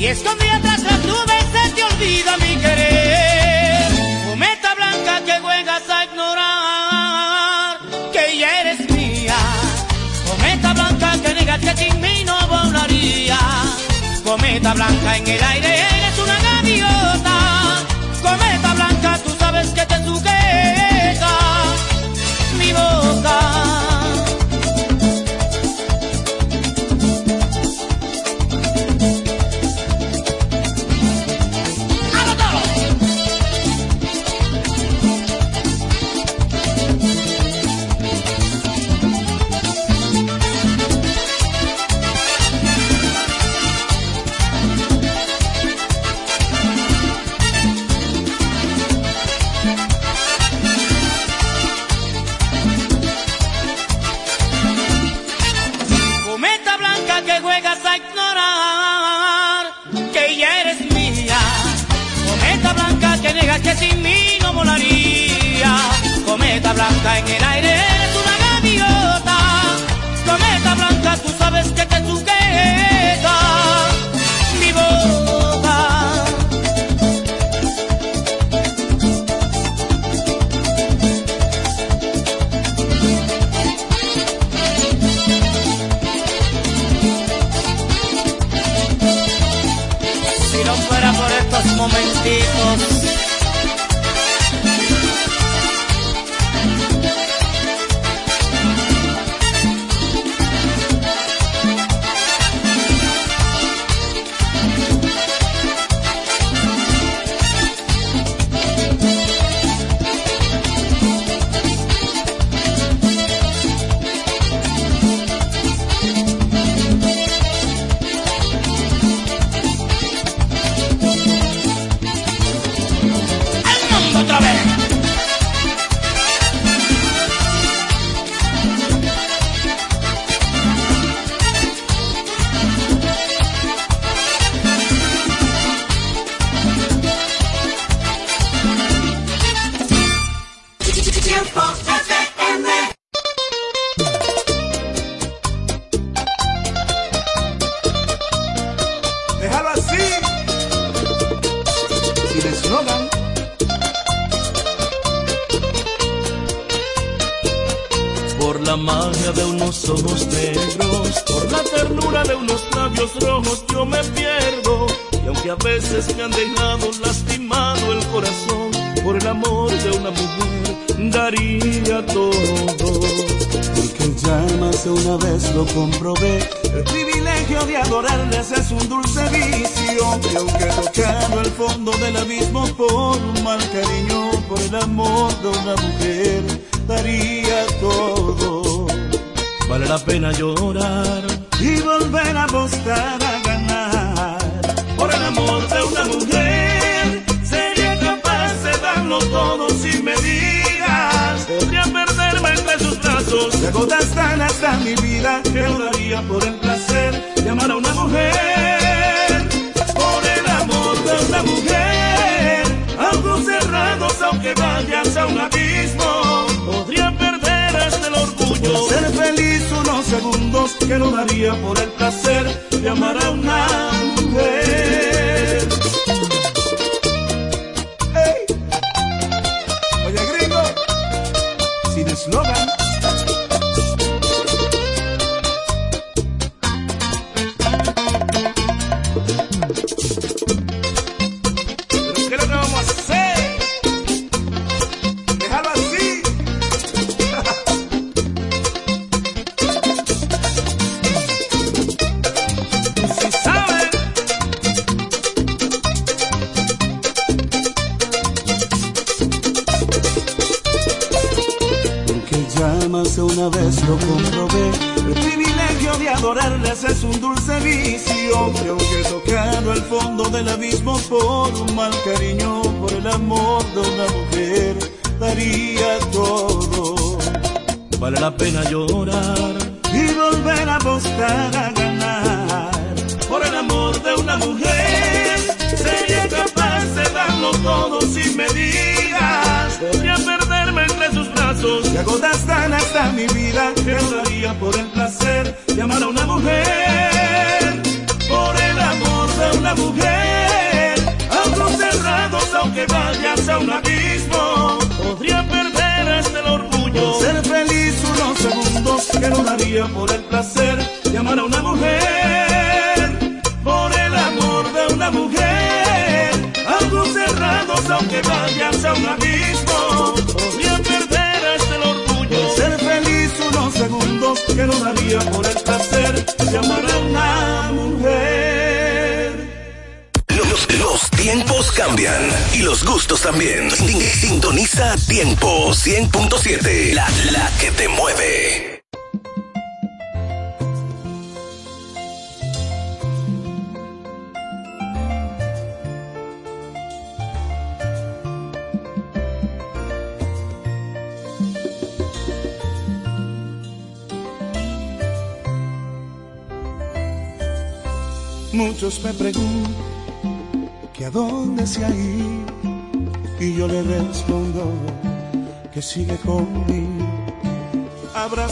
y 0.03 0.07
escondida 0.07 0.59
tras 0.61 0.83
las 0.83 0.99
nubes 1.05 1.45
se 1.53 1.71
te 1.71 1.83
olvida 1.83 2.35
mi 2.37 2.57
querer. 2.57 3.87
Cometa 4.27 4.75
blanca 4.75 5.21
que 5.25 5.39
juegas 5.39 5.89
a 5.89 6.03
ignorar 6.03 7.77
que 8.11 8.37
ya 8.37 8.61
eres 8.61 8.89
mía. 8.89 9.37
Cometa 10.29 10.73
blanca 10.73 11.13
que 11.23 11.33
negas 11.33 11.61
que 11.61 11.77
sin 11.77 12.01
mí 12.01 12.23
no 12.25 12.37
volaría. 12.47 13.39
Cometa 14.25 14.73
blanca 14.73 15.17
en 15.17 15.27
el 15.27 15.43
aire. 15.43 15.82
que 63.63 63.75
sin 63.75 64.01
mí 64.01 64.37
no 64.41 64.53
volaría. 64.53 65.77
Cometa 66.25 66.73
blanca 66.73 67.19
en 67.19 67.27
el 67.27 67.43
aire, 67.43 67.71
eres 67.71 68.15
una 68.21 68.35
gaviota. 68.45 69.37
Cometa 70.25 70.75
blanca, 70.75 71.17
tú 71.17 71.29
sabes 71.37 71.67
que 71.71 71.82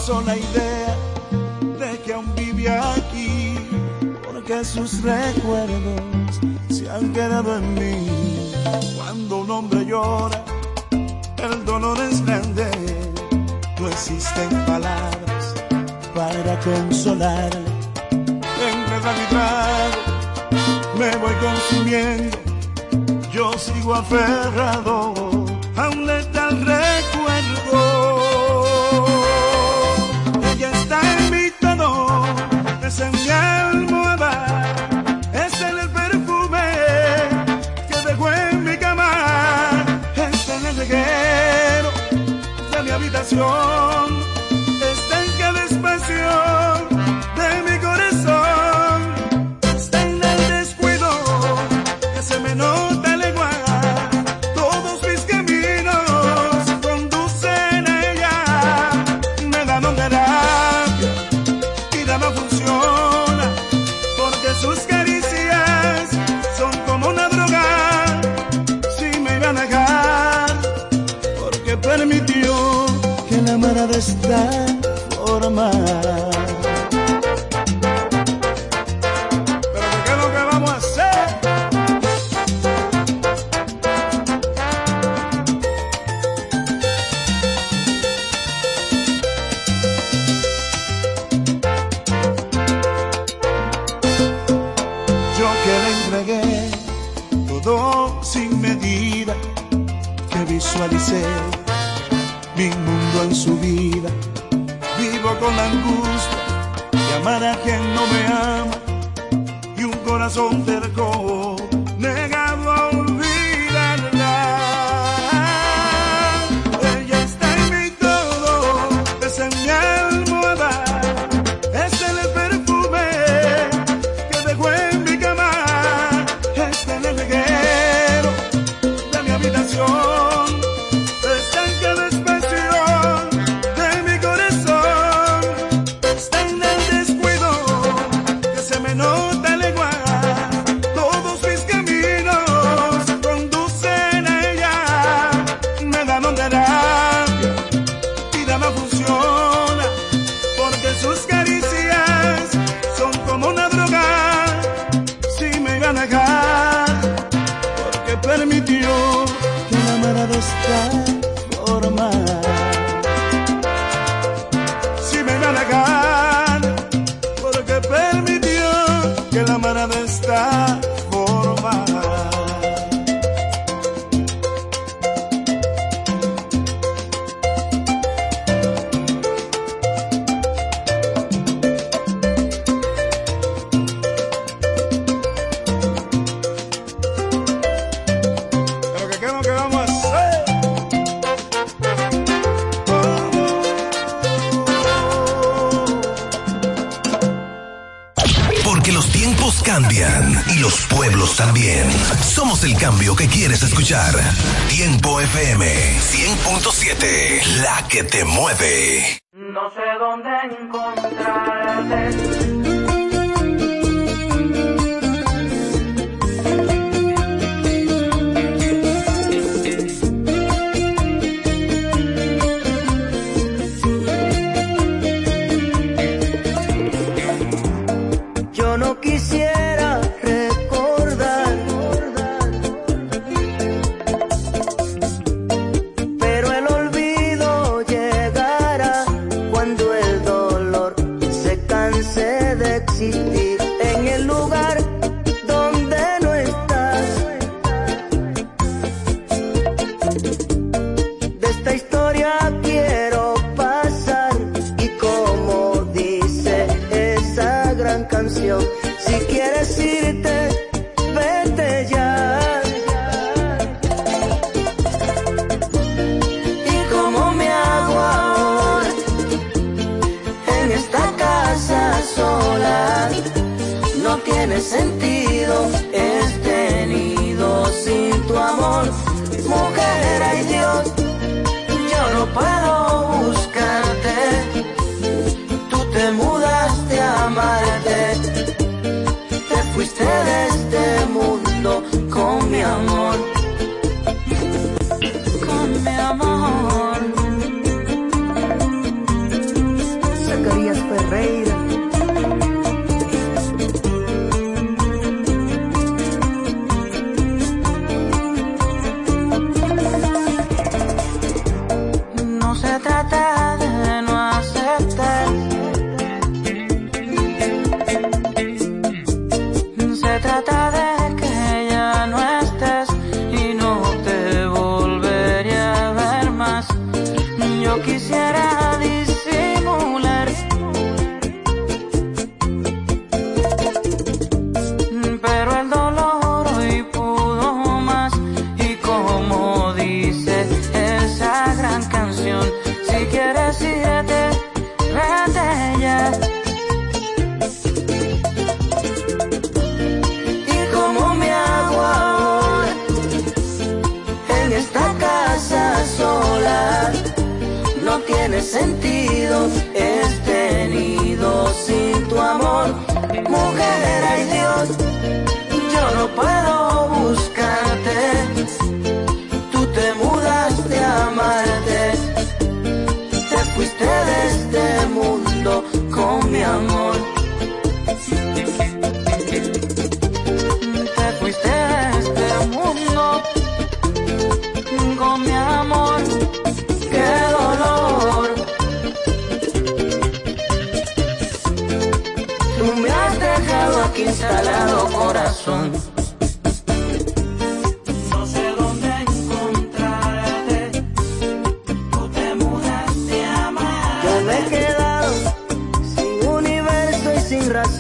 falso 0.02 0.22
la 0.22 0.36
idea 0.36 0.98
de 1.80 2.00
que 2.00 2.14
aún 2.14 2.34
vive 2.36 2.70
aquí, 2.70 3.56
porque 4.24 4.64
sus 4.66 5.02
recuerdos 5.04 5.61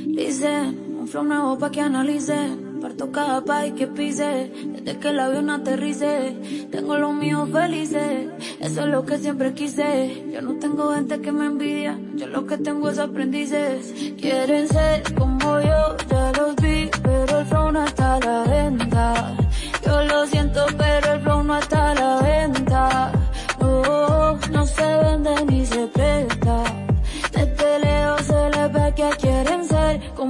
Dice, 0.08 0.74
un 0.98 1.08
flow 1.08 1.24
nuevo 1.24 1.60
pa' 1.60 1.70
que 1.70 1.82
analice. 1.82 2.66
Parto 2.96 3.12
cada 3.12 3.42
país 3.42 3.74
que 3.74 3.88
pise. 3.88 4.50
Desde 4.68 4.98
que 5.00 5.10
el 5.10 5.20
avión 5.20 5.50
aterrice. 5.50 6.68
Tengo 6.72 6.98
los 6.98 7.14
míos 7.14 7.50
felices. 7.52 8.30
Eso 8.62 8.82
es 8.82 8.88
lo 8.88 9.06
que 9.06 9.18
siempre 9.18 9.54
quise. 9.54 10.24
Yo 10.32 10.42
no 10.42 10.54
tengo 10.60 10.94
gente 10.94 11.20
que 11.20 11.32
me 11.34 11.46
envidia. 11.48 12.00
Yo 12.16 12.28
lo 12.28 12.46
que 12.46 12.58
tengo 12.58 12.90
es 12.90 12.98
aprendices. 12.98 13.94
Quieren 14.18 14.70
ser 14.70 15.14
como 15.14 15.60
yo, 15.60 15.98
ya 16.10 16.32
los 16.38 16.56
vi. 16.56 16.90
Pero 17.04 17.40
el 17.40 17.46
flow 17.46 17.72
no 17.74 17.84
está 17.84 18.16
a 18.16 18.20
la 18.22 18.44
venta. 18.44 19.38
Yo 19.86 20.02
lo 20.04 20.26
siento, 20.28 20.66
pero 20.78 21.14
el 21.16 21.20
flow 21.20 21.44
no 21.44 21.58
está 21.58 21.92
a 21.92 21.96
la 21.96 22.22
venta. 22.22 23.12
No, 23.60 24.38
no 24.52 24.66
se 24.66 24.86
vende 25.04 25.46
ni 25.48 25.66
se 25.66 25.88
presta. 25.88 26.35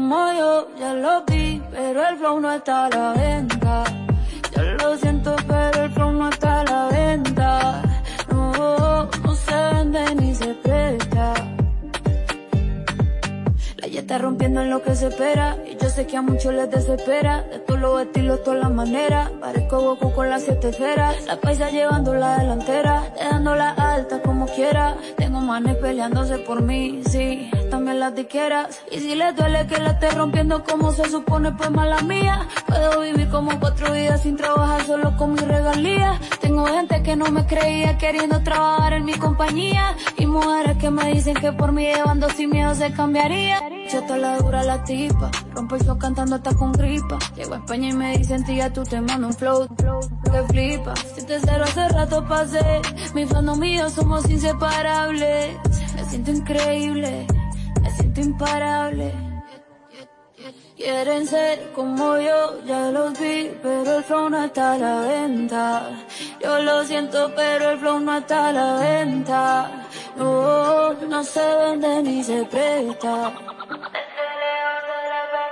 Como 0.07 0.31
yo, 0.33 0.67
ya 0.77 0.93
lo 0.93 1.23
vi, 1.25 1.59
pero 1.71 2.07
el 2.07 2.17
flow 2.17 2.39
no 2.39 2.53
está 2.53 2.85
a 2.85 2.89
la 2.89 3.13
venta. 3.13 3.83
Yo 4.55 4.63
lo 4.75 4.95
siento, 4.97 5.35
está 14.05 14.19
rompiendo 14.19 14.61
en 14.61 14.69
lo 14.69 14.83
que 14.83 14.93
se 14.95 15.07
espera. 15.07 15.57
Y 15.65 15.77
yo 15.81 15.89
sé 15.89 16.05
que 16.05 16.15
a 16.15 16.21
muchos 16.21 16.53
les 16.53 16.69
desespera. 16.69 17.41
De 17.41 17.57
todos 17.57 17.79
los 17.79 18.01
estilos, 18.03 18.43
todas 18.43 18.59
las 18.59 18.71
maneras. 18.71 19.31
Parezco 19.41 19.81
Goku 19.81 20.13
con 20.13 20.29
las 20.29 20.43
siete 20.43 20.69
esferas. 20.69 21.25
La 21.25 21.37
paisa 21.37 21.71
llevando 21.71 22.13
la 22.13 22.37
delantera. 22.37 23.11
Dejándola 23.17 23.71
alta 23.71 24.21
como 24.21 24.45
quiera. 24.45 24.95
Tengo 25.17 25.41
manes 25.41 25.77
peleándose 25.77 26.37
por 26.37 26.61
mí, 26.61 27.01
sí. 27.09 27.49
También 27.71 27.99
las 27.99 28.13
diqueras. 28.13 28.79
Y 28.91 28.99
si 28.99 29.15
les 29.15 29.35
duele 29.35 29.65
que 29.65 29.79
la 29.79 29.91
esté 29.91 30.11
rompiendo 30.11 30.63
como 30.63 30.91
se 30.91 31.09
supone, 31.09 31.53
pues 31.53 31.71
mala 31.71 31.99
mía. 32.01 32.47
Puedo 32.67 33.01
vivir 33.01 33.27
como 33.29 33.59
cuatro 33.59 33.91
días 33.91 34.21
sin 34.21 34.37
trabajar 34.37 34.85
solo 34.85 35.17
con 35.17 35.33
mi 35.33 35.39
regalía. 35.39 36.19
Tengo 36.41 36.65
gente 36.67 37.01
que 37.01 37.15
no 37.15 37.25
me 37.31 37.43
creía 37.47 37.97
queriendo 37.97 38.39
trabajar 38.43 38.93
en 38.93 39.05
mi 39.05 39.13
compañía. 39.13 39.95
Y 40.15 40.27
mujeres 40.27 40.77
que 40.77 40.91
me 40.91 41.11
dicen 41.11 41.33
que 41.33 41.51
por 41.53 41.71
mí 41.71 41.85
llevando 41.85 42.29
sin 42.29 42.51
miedo 42.51 42.75
se 42.75 42.93
cambiaría. 42.93 43.59
Chata 43.95 44.17
la 44.17 44.37
dura 44.39 44.61
la 44.61 44.83
tipa, 44.83 45.31
rompo 45.53 45.75
el 45.75 45.83
flow 45.83 45.97
cantando 45.97 46.35
hasta 46.35 46.53
con 46.53 46.73
gripa. 46.73 47.17
Llego 47.33 47.53
a 47.53 47.57
España 47.59 47.87
y 47.91 47.93
me 47.93 48.17
dicen 48.17 48.43
tía 48.43 48.73
tú 48.73 48.83
te 48.83 48.99
mando 48.99 49.27
un 49.27 49.33
flow, 49.33 49.69
que 49.69 50.43
flipa. 50.49 50.93
Si 51.15 51.25
te 51.25 51.39
cero 51.39 51.63
hace 51.63 51.87
rato 51.87 52.27
pasé, 52.27 52.81
mi 53.13 53.25
fandom 53.25 53.57
mío 53.57 53.89
somos 53.89 54.29
inseparables. 54.29 55.57
Me 55.95 56.09
siento 56.09 56.31
increíble, 56.31 57.25
me 57.81 57.89
siento 57.91 58.19
imparable. 58.19 59.13
Quieren 60.75 61.25
ser 61.25 61.71
como 61.71 62.17
yo, 62.17 62.65
ya 62.65 62.91
los 62.91 63.17
vi, 63.17 63.49
pero 63.63 63.99
el 63.99 64.03
flow 64.03 64.29
no 64.29 64.43
está 64.43 64.73
a 64.73 64.77
la 64.77 64.99
venta. 64.99 65.89
Yo 66.43 66.59
lo 66.59 66.83
siento, 66.83 67.31
pero 67.33 67.69
el 67.69 67.79
flow 67.79 68.01
no 68.01 68.17
está 68.17 68.49
a 68.49 68.51
la 68.51 68.75
venta. 68.75 69.71
No, 70.17 70.93
no 70.93 71.23
se 71.23 71.39
vende 71.39 72.03
ni 72.03 72.21
se 72.21 72.43
presta 72.43 73.54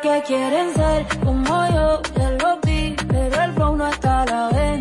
que 0.04 0.22
quieren 0.24 0.74
ser 0.74 1.06
como 1.24 1.66
yo, 1.70 2.02
ya 2.18 2.32
lo 2.32 2.60
vi, 2.66 2.94
pero 3.08 3.42
el 3.42 3.54
flow 3.54 3.78
no 3.78 3.88
está 3.88 4.24
a 4.24 4.26
la 4.26 4.50
vez. 4.50 4.73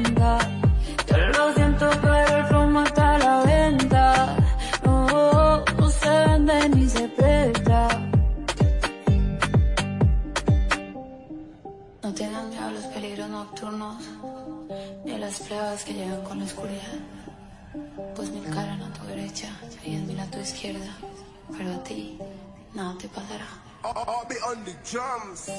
ti, 21.95 22.19
nada 22.75 22.97
te 22.99 23.09
pasará. 23.09 23.47
I'll 23.85 24.25
be 24.29 24.37
on 24.47 24.64
the 24.64 24.75
drums. 24.89 25.51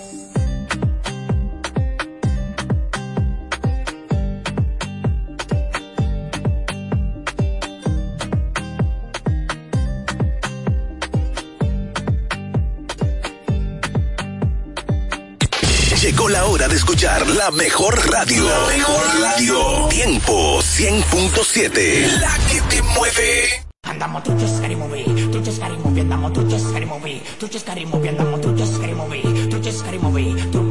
Llegó 16.02 16.28
la 16.30 16.46
hora 16.46 16.68
de 16.68 16.76
escuchar 16.76 17.26
la 17.28 17.50
mejor 17.52 17.96
radio. 18.12 18.44
La 18.44 18.68
mejor 18.68 19.22
radio. 19.22 19.88
Tiempo 19.90 20.60
100.7. 20.62 22.20
La 22.20 22.38
que 22.50 22.62
te 22.70 22.82
mueve. 22.82 23.63
moviéndamo, 24.08 24.22
tú 24.22 24.38
just 24.38 24.62
gotta 24.62 24.76
move 24.76 25.32
Tú 25.32 25.40
just 25.44 25.60
gotta 25.62 25.78
moviéndamo, 25.78 26.32
tú 26.32 26.42
just 26.50 26.66
gotta 26.74 26.86
move 26.86 27.22
Tú 27.40 27.48
just 27.48 27.68
gotta 27.68 27.86
moviéndamo, 27.86 28.38
tú 28.40 28.56
just 28.56 28.78
gotta 28.80 28.96
move 28.96 29.50
Tú 29.50 29.60
just 29.62 29.86
gotta 29.86 30.00
move 30.00 30.63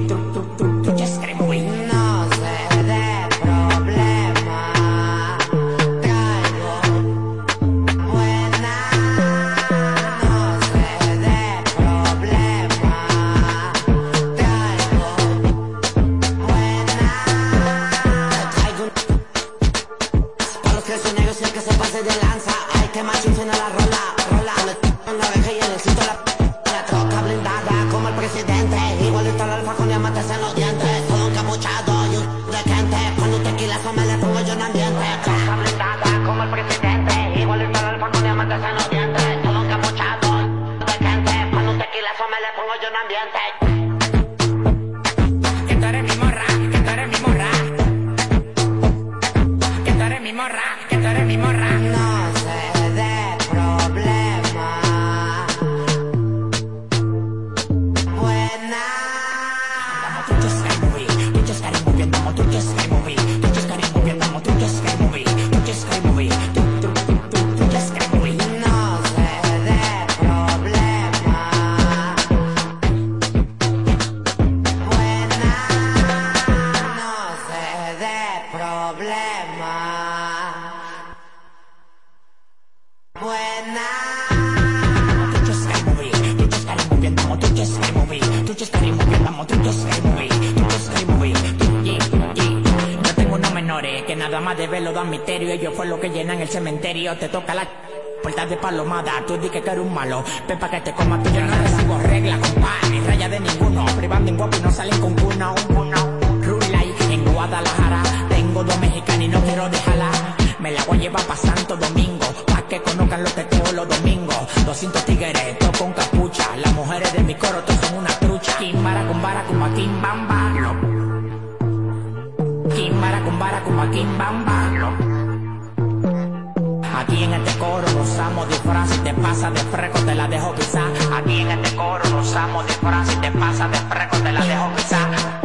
Aquí 127.03 127.25
en 127.25 127.35
este 127.35 127.59
coro 127.59 127.91
nos 127.97 128.17
amo 128.21 128.47
disfraz 128.47 128.89
si 128.89 128.99
te 129.01 129.13
pasa 129.15 129.51
de 129.51 129.59
freco 129.59 129.99
te 130.03 130.15
la 130.15 130.29
dejo 130.29 130.55
quizá. 130.55 130.83
Aquí 131.17 131.41
en 131.41 131.51
este 131.51 131.75
coro 131.75 132.09
nos 132.11 132.33
amo 132.37 132.63
disfraz 132.63 133.09
si 133.09 133.17
te 133.17 133.31
pasa 133.33 133.67
de 133.67 133.77
freco 133.77 134.19
te 134.19 134.31
la 134.31 134.45
dejo 134.45 134.71
quizá. 134.77 135.42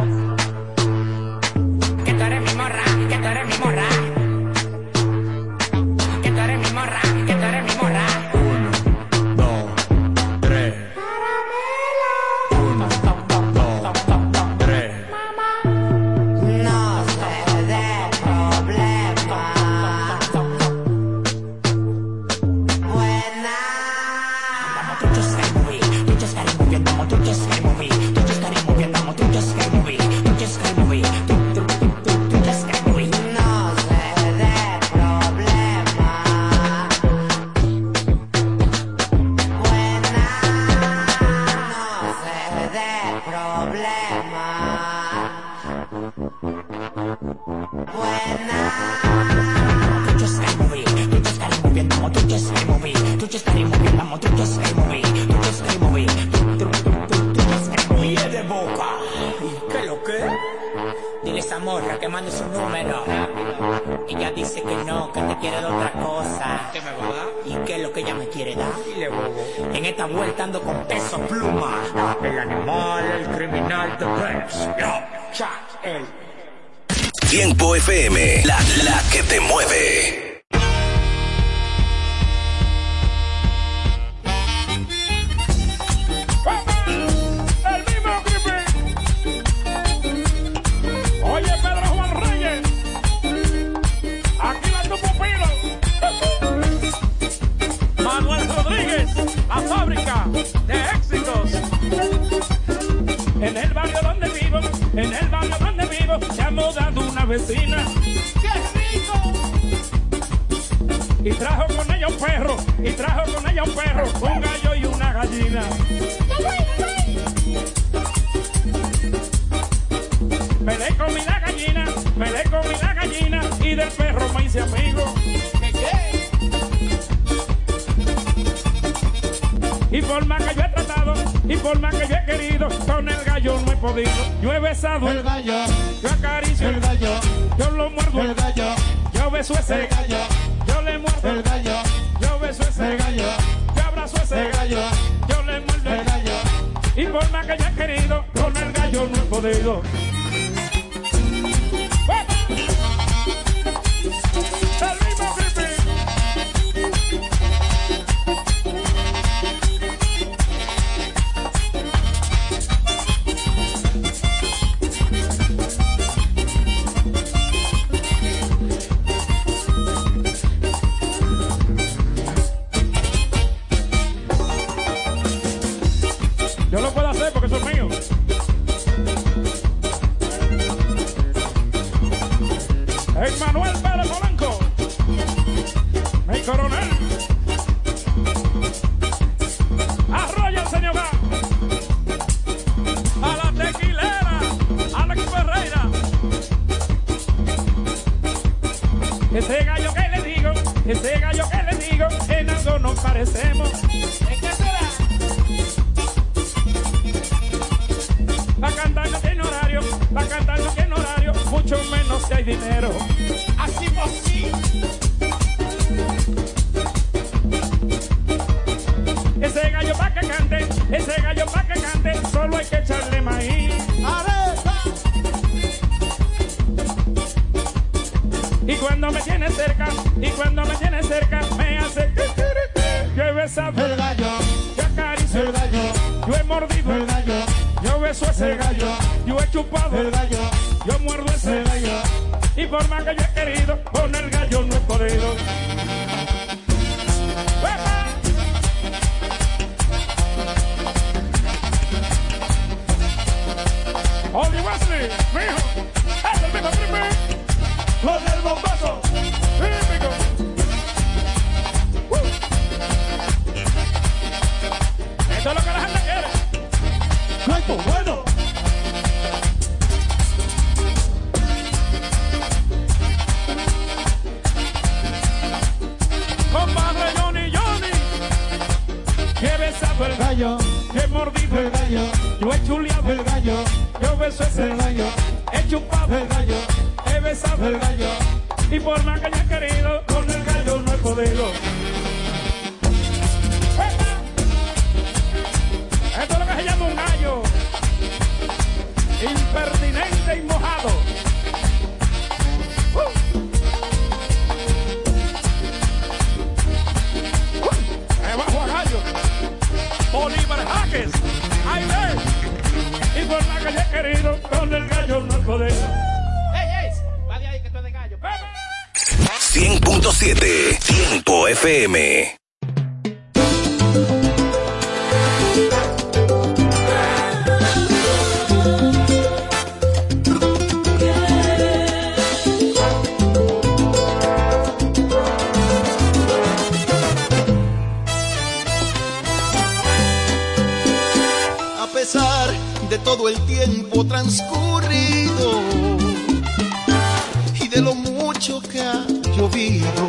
llovido. 349.38 350.04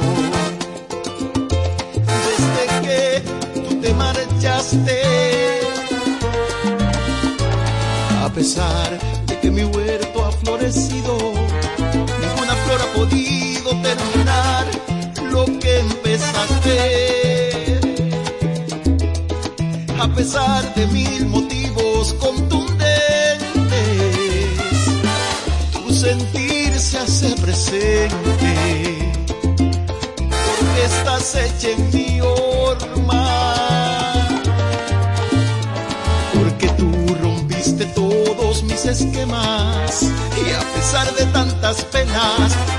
Desde 2.26 2.64
que 2.86 3.02
tú 3.62 3.70
te 3.82 3.94
marchaste, 3.94 5.02
a 8.26 8.30
pesar 8.34 8.90
de 9.28 9.40
que 9.40 9.52
mi 9.52 9.64
huerto 9.64 10.26
ha 10.26 10.32
florecido, 10.32 11.16
ninguna 12.24 12.56
flor 12.64 12.80
ha 12.82 12.90
podido 13.00 13.70
terminar 13.90 14.66
lo 15.32 15.46
que 15.60 15.80
empezaste. 15.80 16.78
A 20.00 20.08
pesar 20.08 20.74
de 20.74 20.88
mil 20.88 21.28
motivos 21.28 22.14
contundentes, 22.16 22.80
tu 25.74 25.94
sentir 25.94 26.80
se 26.80 26.98
hace 26.98 27.30
presente 27.44 28.59
aceche 31.30 31.76
mi 31.94 32.20
horma. 32.22 33.24
Porque 36.34 36.68
tú 36.70 36.92
rompiste 37.22 37.86
todos 37.94 38.64
mis 38.64 38.84
esquemas 38.86 40.02
y 40.04 40.52
a 40.52 40.74
pesar 40.74 41.14
de 41.14 41.26
tantas 41.26 41.84
penas 41.86 42.79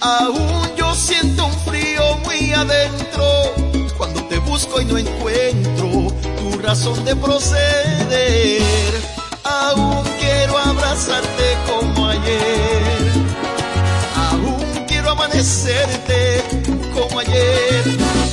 Aún 0.00 0.76
yo 0.76 0.94
siento 0.94 1.46
un 1.46 1.52
frío 1.60 2.16
muy 2.24 2.52
adentro 2.52 3.24
cuando 3.96 4.22
te 4.24 4.38
busco 4.38 4.80
y 4.80 4.84
no 4.84 4.98
encuentro 4.98 6.12
tu 6.38 6.58
razón 6.58 7.04
de 7.04 7.16
proceder. 7.16 8.62
Aún 9.44 10.04
quiero 10.20 10.58
abrazarte 10.58 11.56
como 11.66 12.08
ayer. 12.08 13.12
Aún 14.16 14.84
quiero 14.86 15.10
amanecerte 15.10 16.42
como 16.94 17.20
ayer 17.20 18.25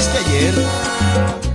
hiciste 0.00 0.18
ayer? 0.18 1.49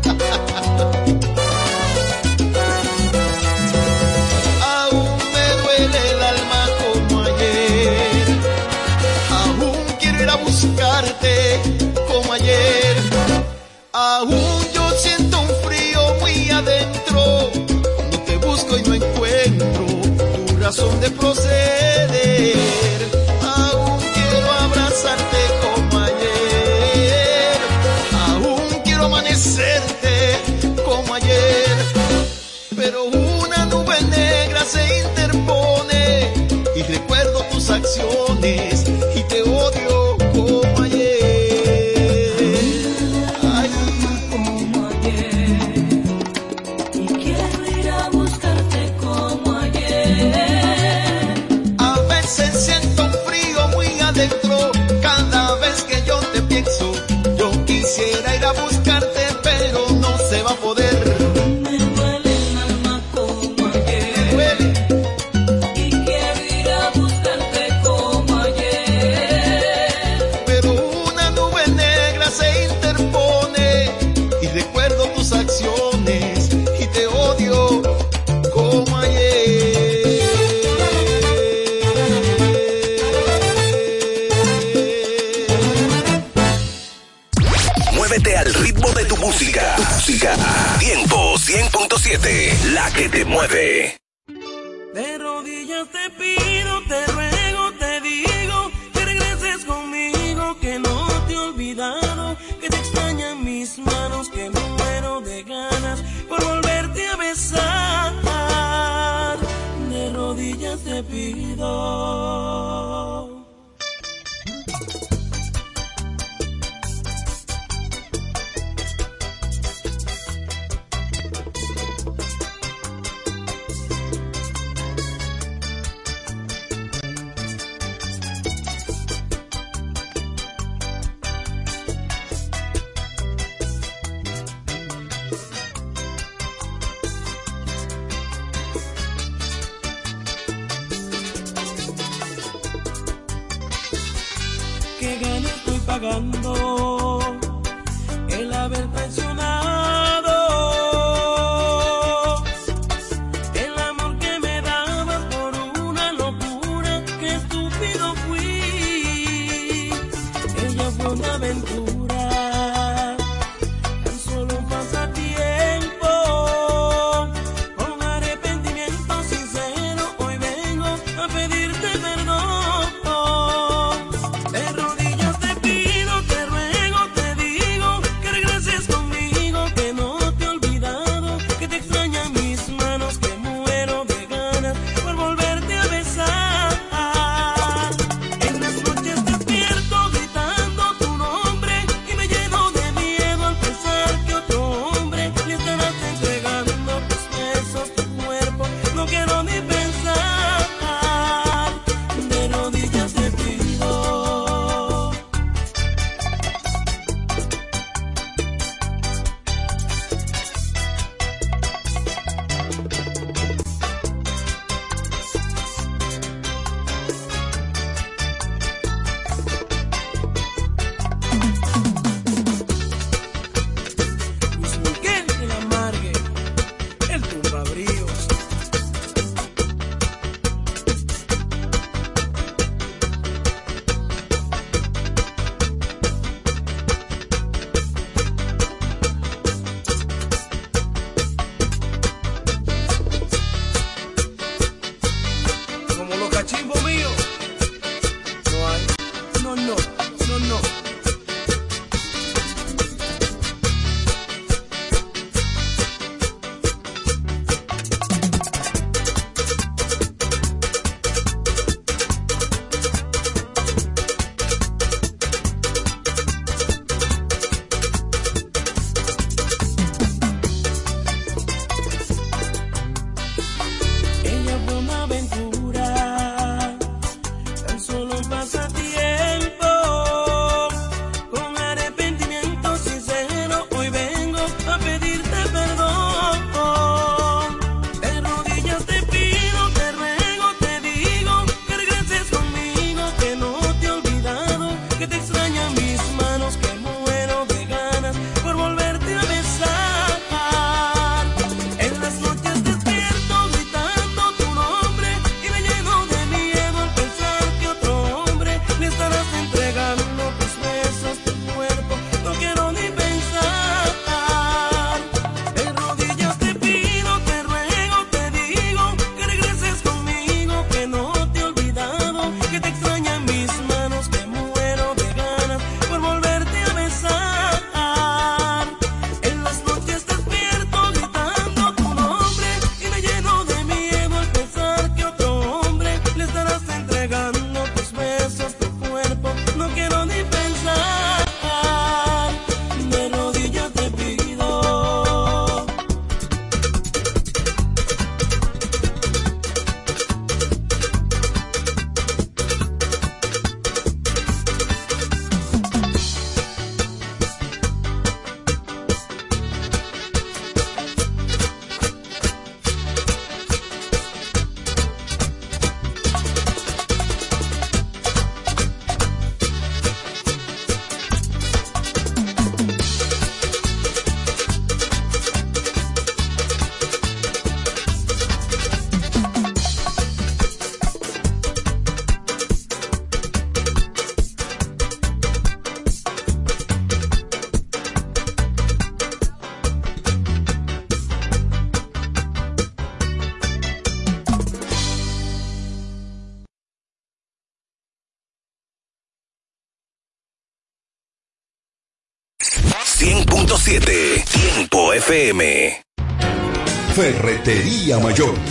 Ferretería 407.46 408.00
Mayor, 408.00 408.34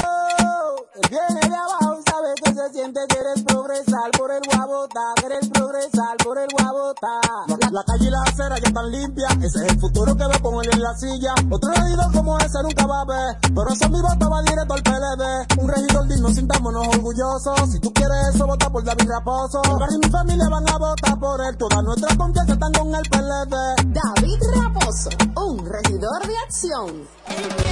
él 0.95 1.11
viene 1.11 1.41
de 1.49 1.57
abajo 1.57 1.99
y 1.99 2.11
sabe 2.11 2.35
que 2.45 2.55
se 2.55 2.73
siente, 2.73 3.01
quieres 3.09 3.43
progresar 3.43 4.11
por 4.17 4.31
el 4.31 4.43
guabota, 4.47 5.01
quieres 5.17 5.49
progresar 5.49 6.17
por 6.23 6.39
el 6.39 6.49
guabota. 6.53 7.21
La, 7.49 7.71
la 7.71 7.83
calle 7.85 8.07
y 8.07 8.11
la 8.11 8.23
acera 8.23 8.59
ya 8.59 8.69
están 8.69 8.91
limpias, 8.93 9.33
ese 9.43 9.67
es 9.67 9.73
el 9.73 9.81
futuro 9.81 10.15
que 10.15 10.27
veo 10.27 10.43
con 10.43 10.65
él 10.65 10.71
en 10.73 10.83
la 10.83 10.95
silla. 10.95 11.35
Otro 11.51 11.73
regidor 11.73 12.13
como 12.13 12.39
ese 12.39 12.63
nunca 12.63 12.87
va 12.87 13.01
a 13.01 13.05
ver, 13.05 13.37
pero 13.53 13.69
eso 13.73 13.89
mi 13.89 14.01
voto 14.01 14.31
va 14.31 14.43
directo 14.43 14.75
al 14.75 14.83
PLD. 14.83 15.61
Un 15.61 15.69
regidor 15.69 16.07
digno, 16.07 16.29
sintámonos 16.31 16.87
orgullosos. 16.87 17.73
Si 17.73 17.81
tú 17.81 17.93
quieres 17.93 18.35
eso, 18.35 18.47
vota 18.47 18.71
por 18.71 18.85
David 18.85 19.09
Raposo. 19.09 19.61
Barrio 19.63 19.97
y 19.97 20.07
mi 20.07 20.11
familia 20.13 20.49
van 20.49 20.69
a 20.69 20.79
votar 20.79 21.19
por 21.19 21.41
él, 21.41 21.57
toda 21.57 21.83
nuestra 21.83 22.17
confianza 22.17 22.53
están 22.53 22.73
con 22.73 22.92
el 22.95 23.09
PLD. 23.09 23.57
David 23.87 24.41
Raposo, 24.55 25.11
un 25.37 25.65
regidor 25.65 26.27
de 26.27 26.37
acción. 26.39 27.72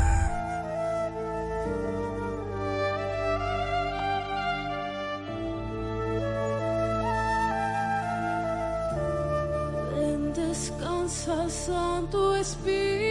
Santo 11.21 12.35
Espírito. 12.35 13.10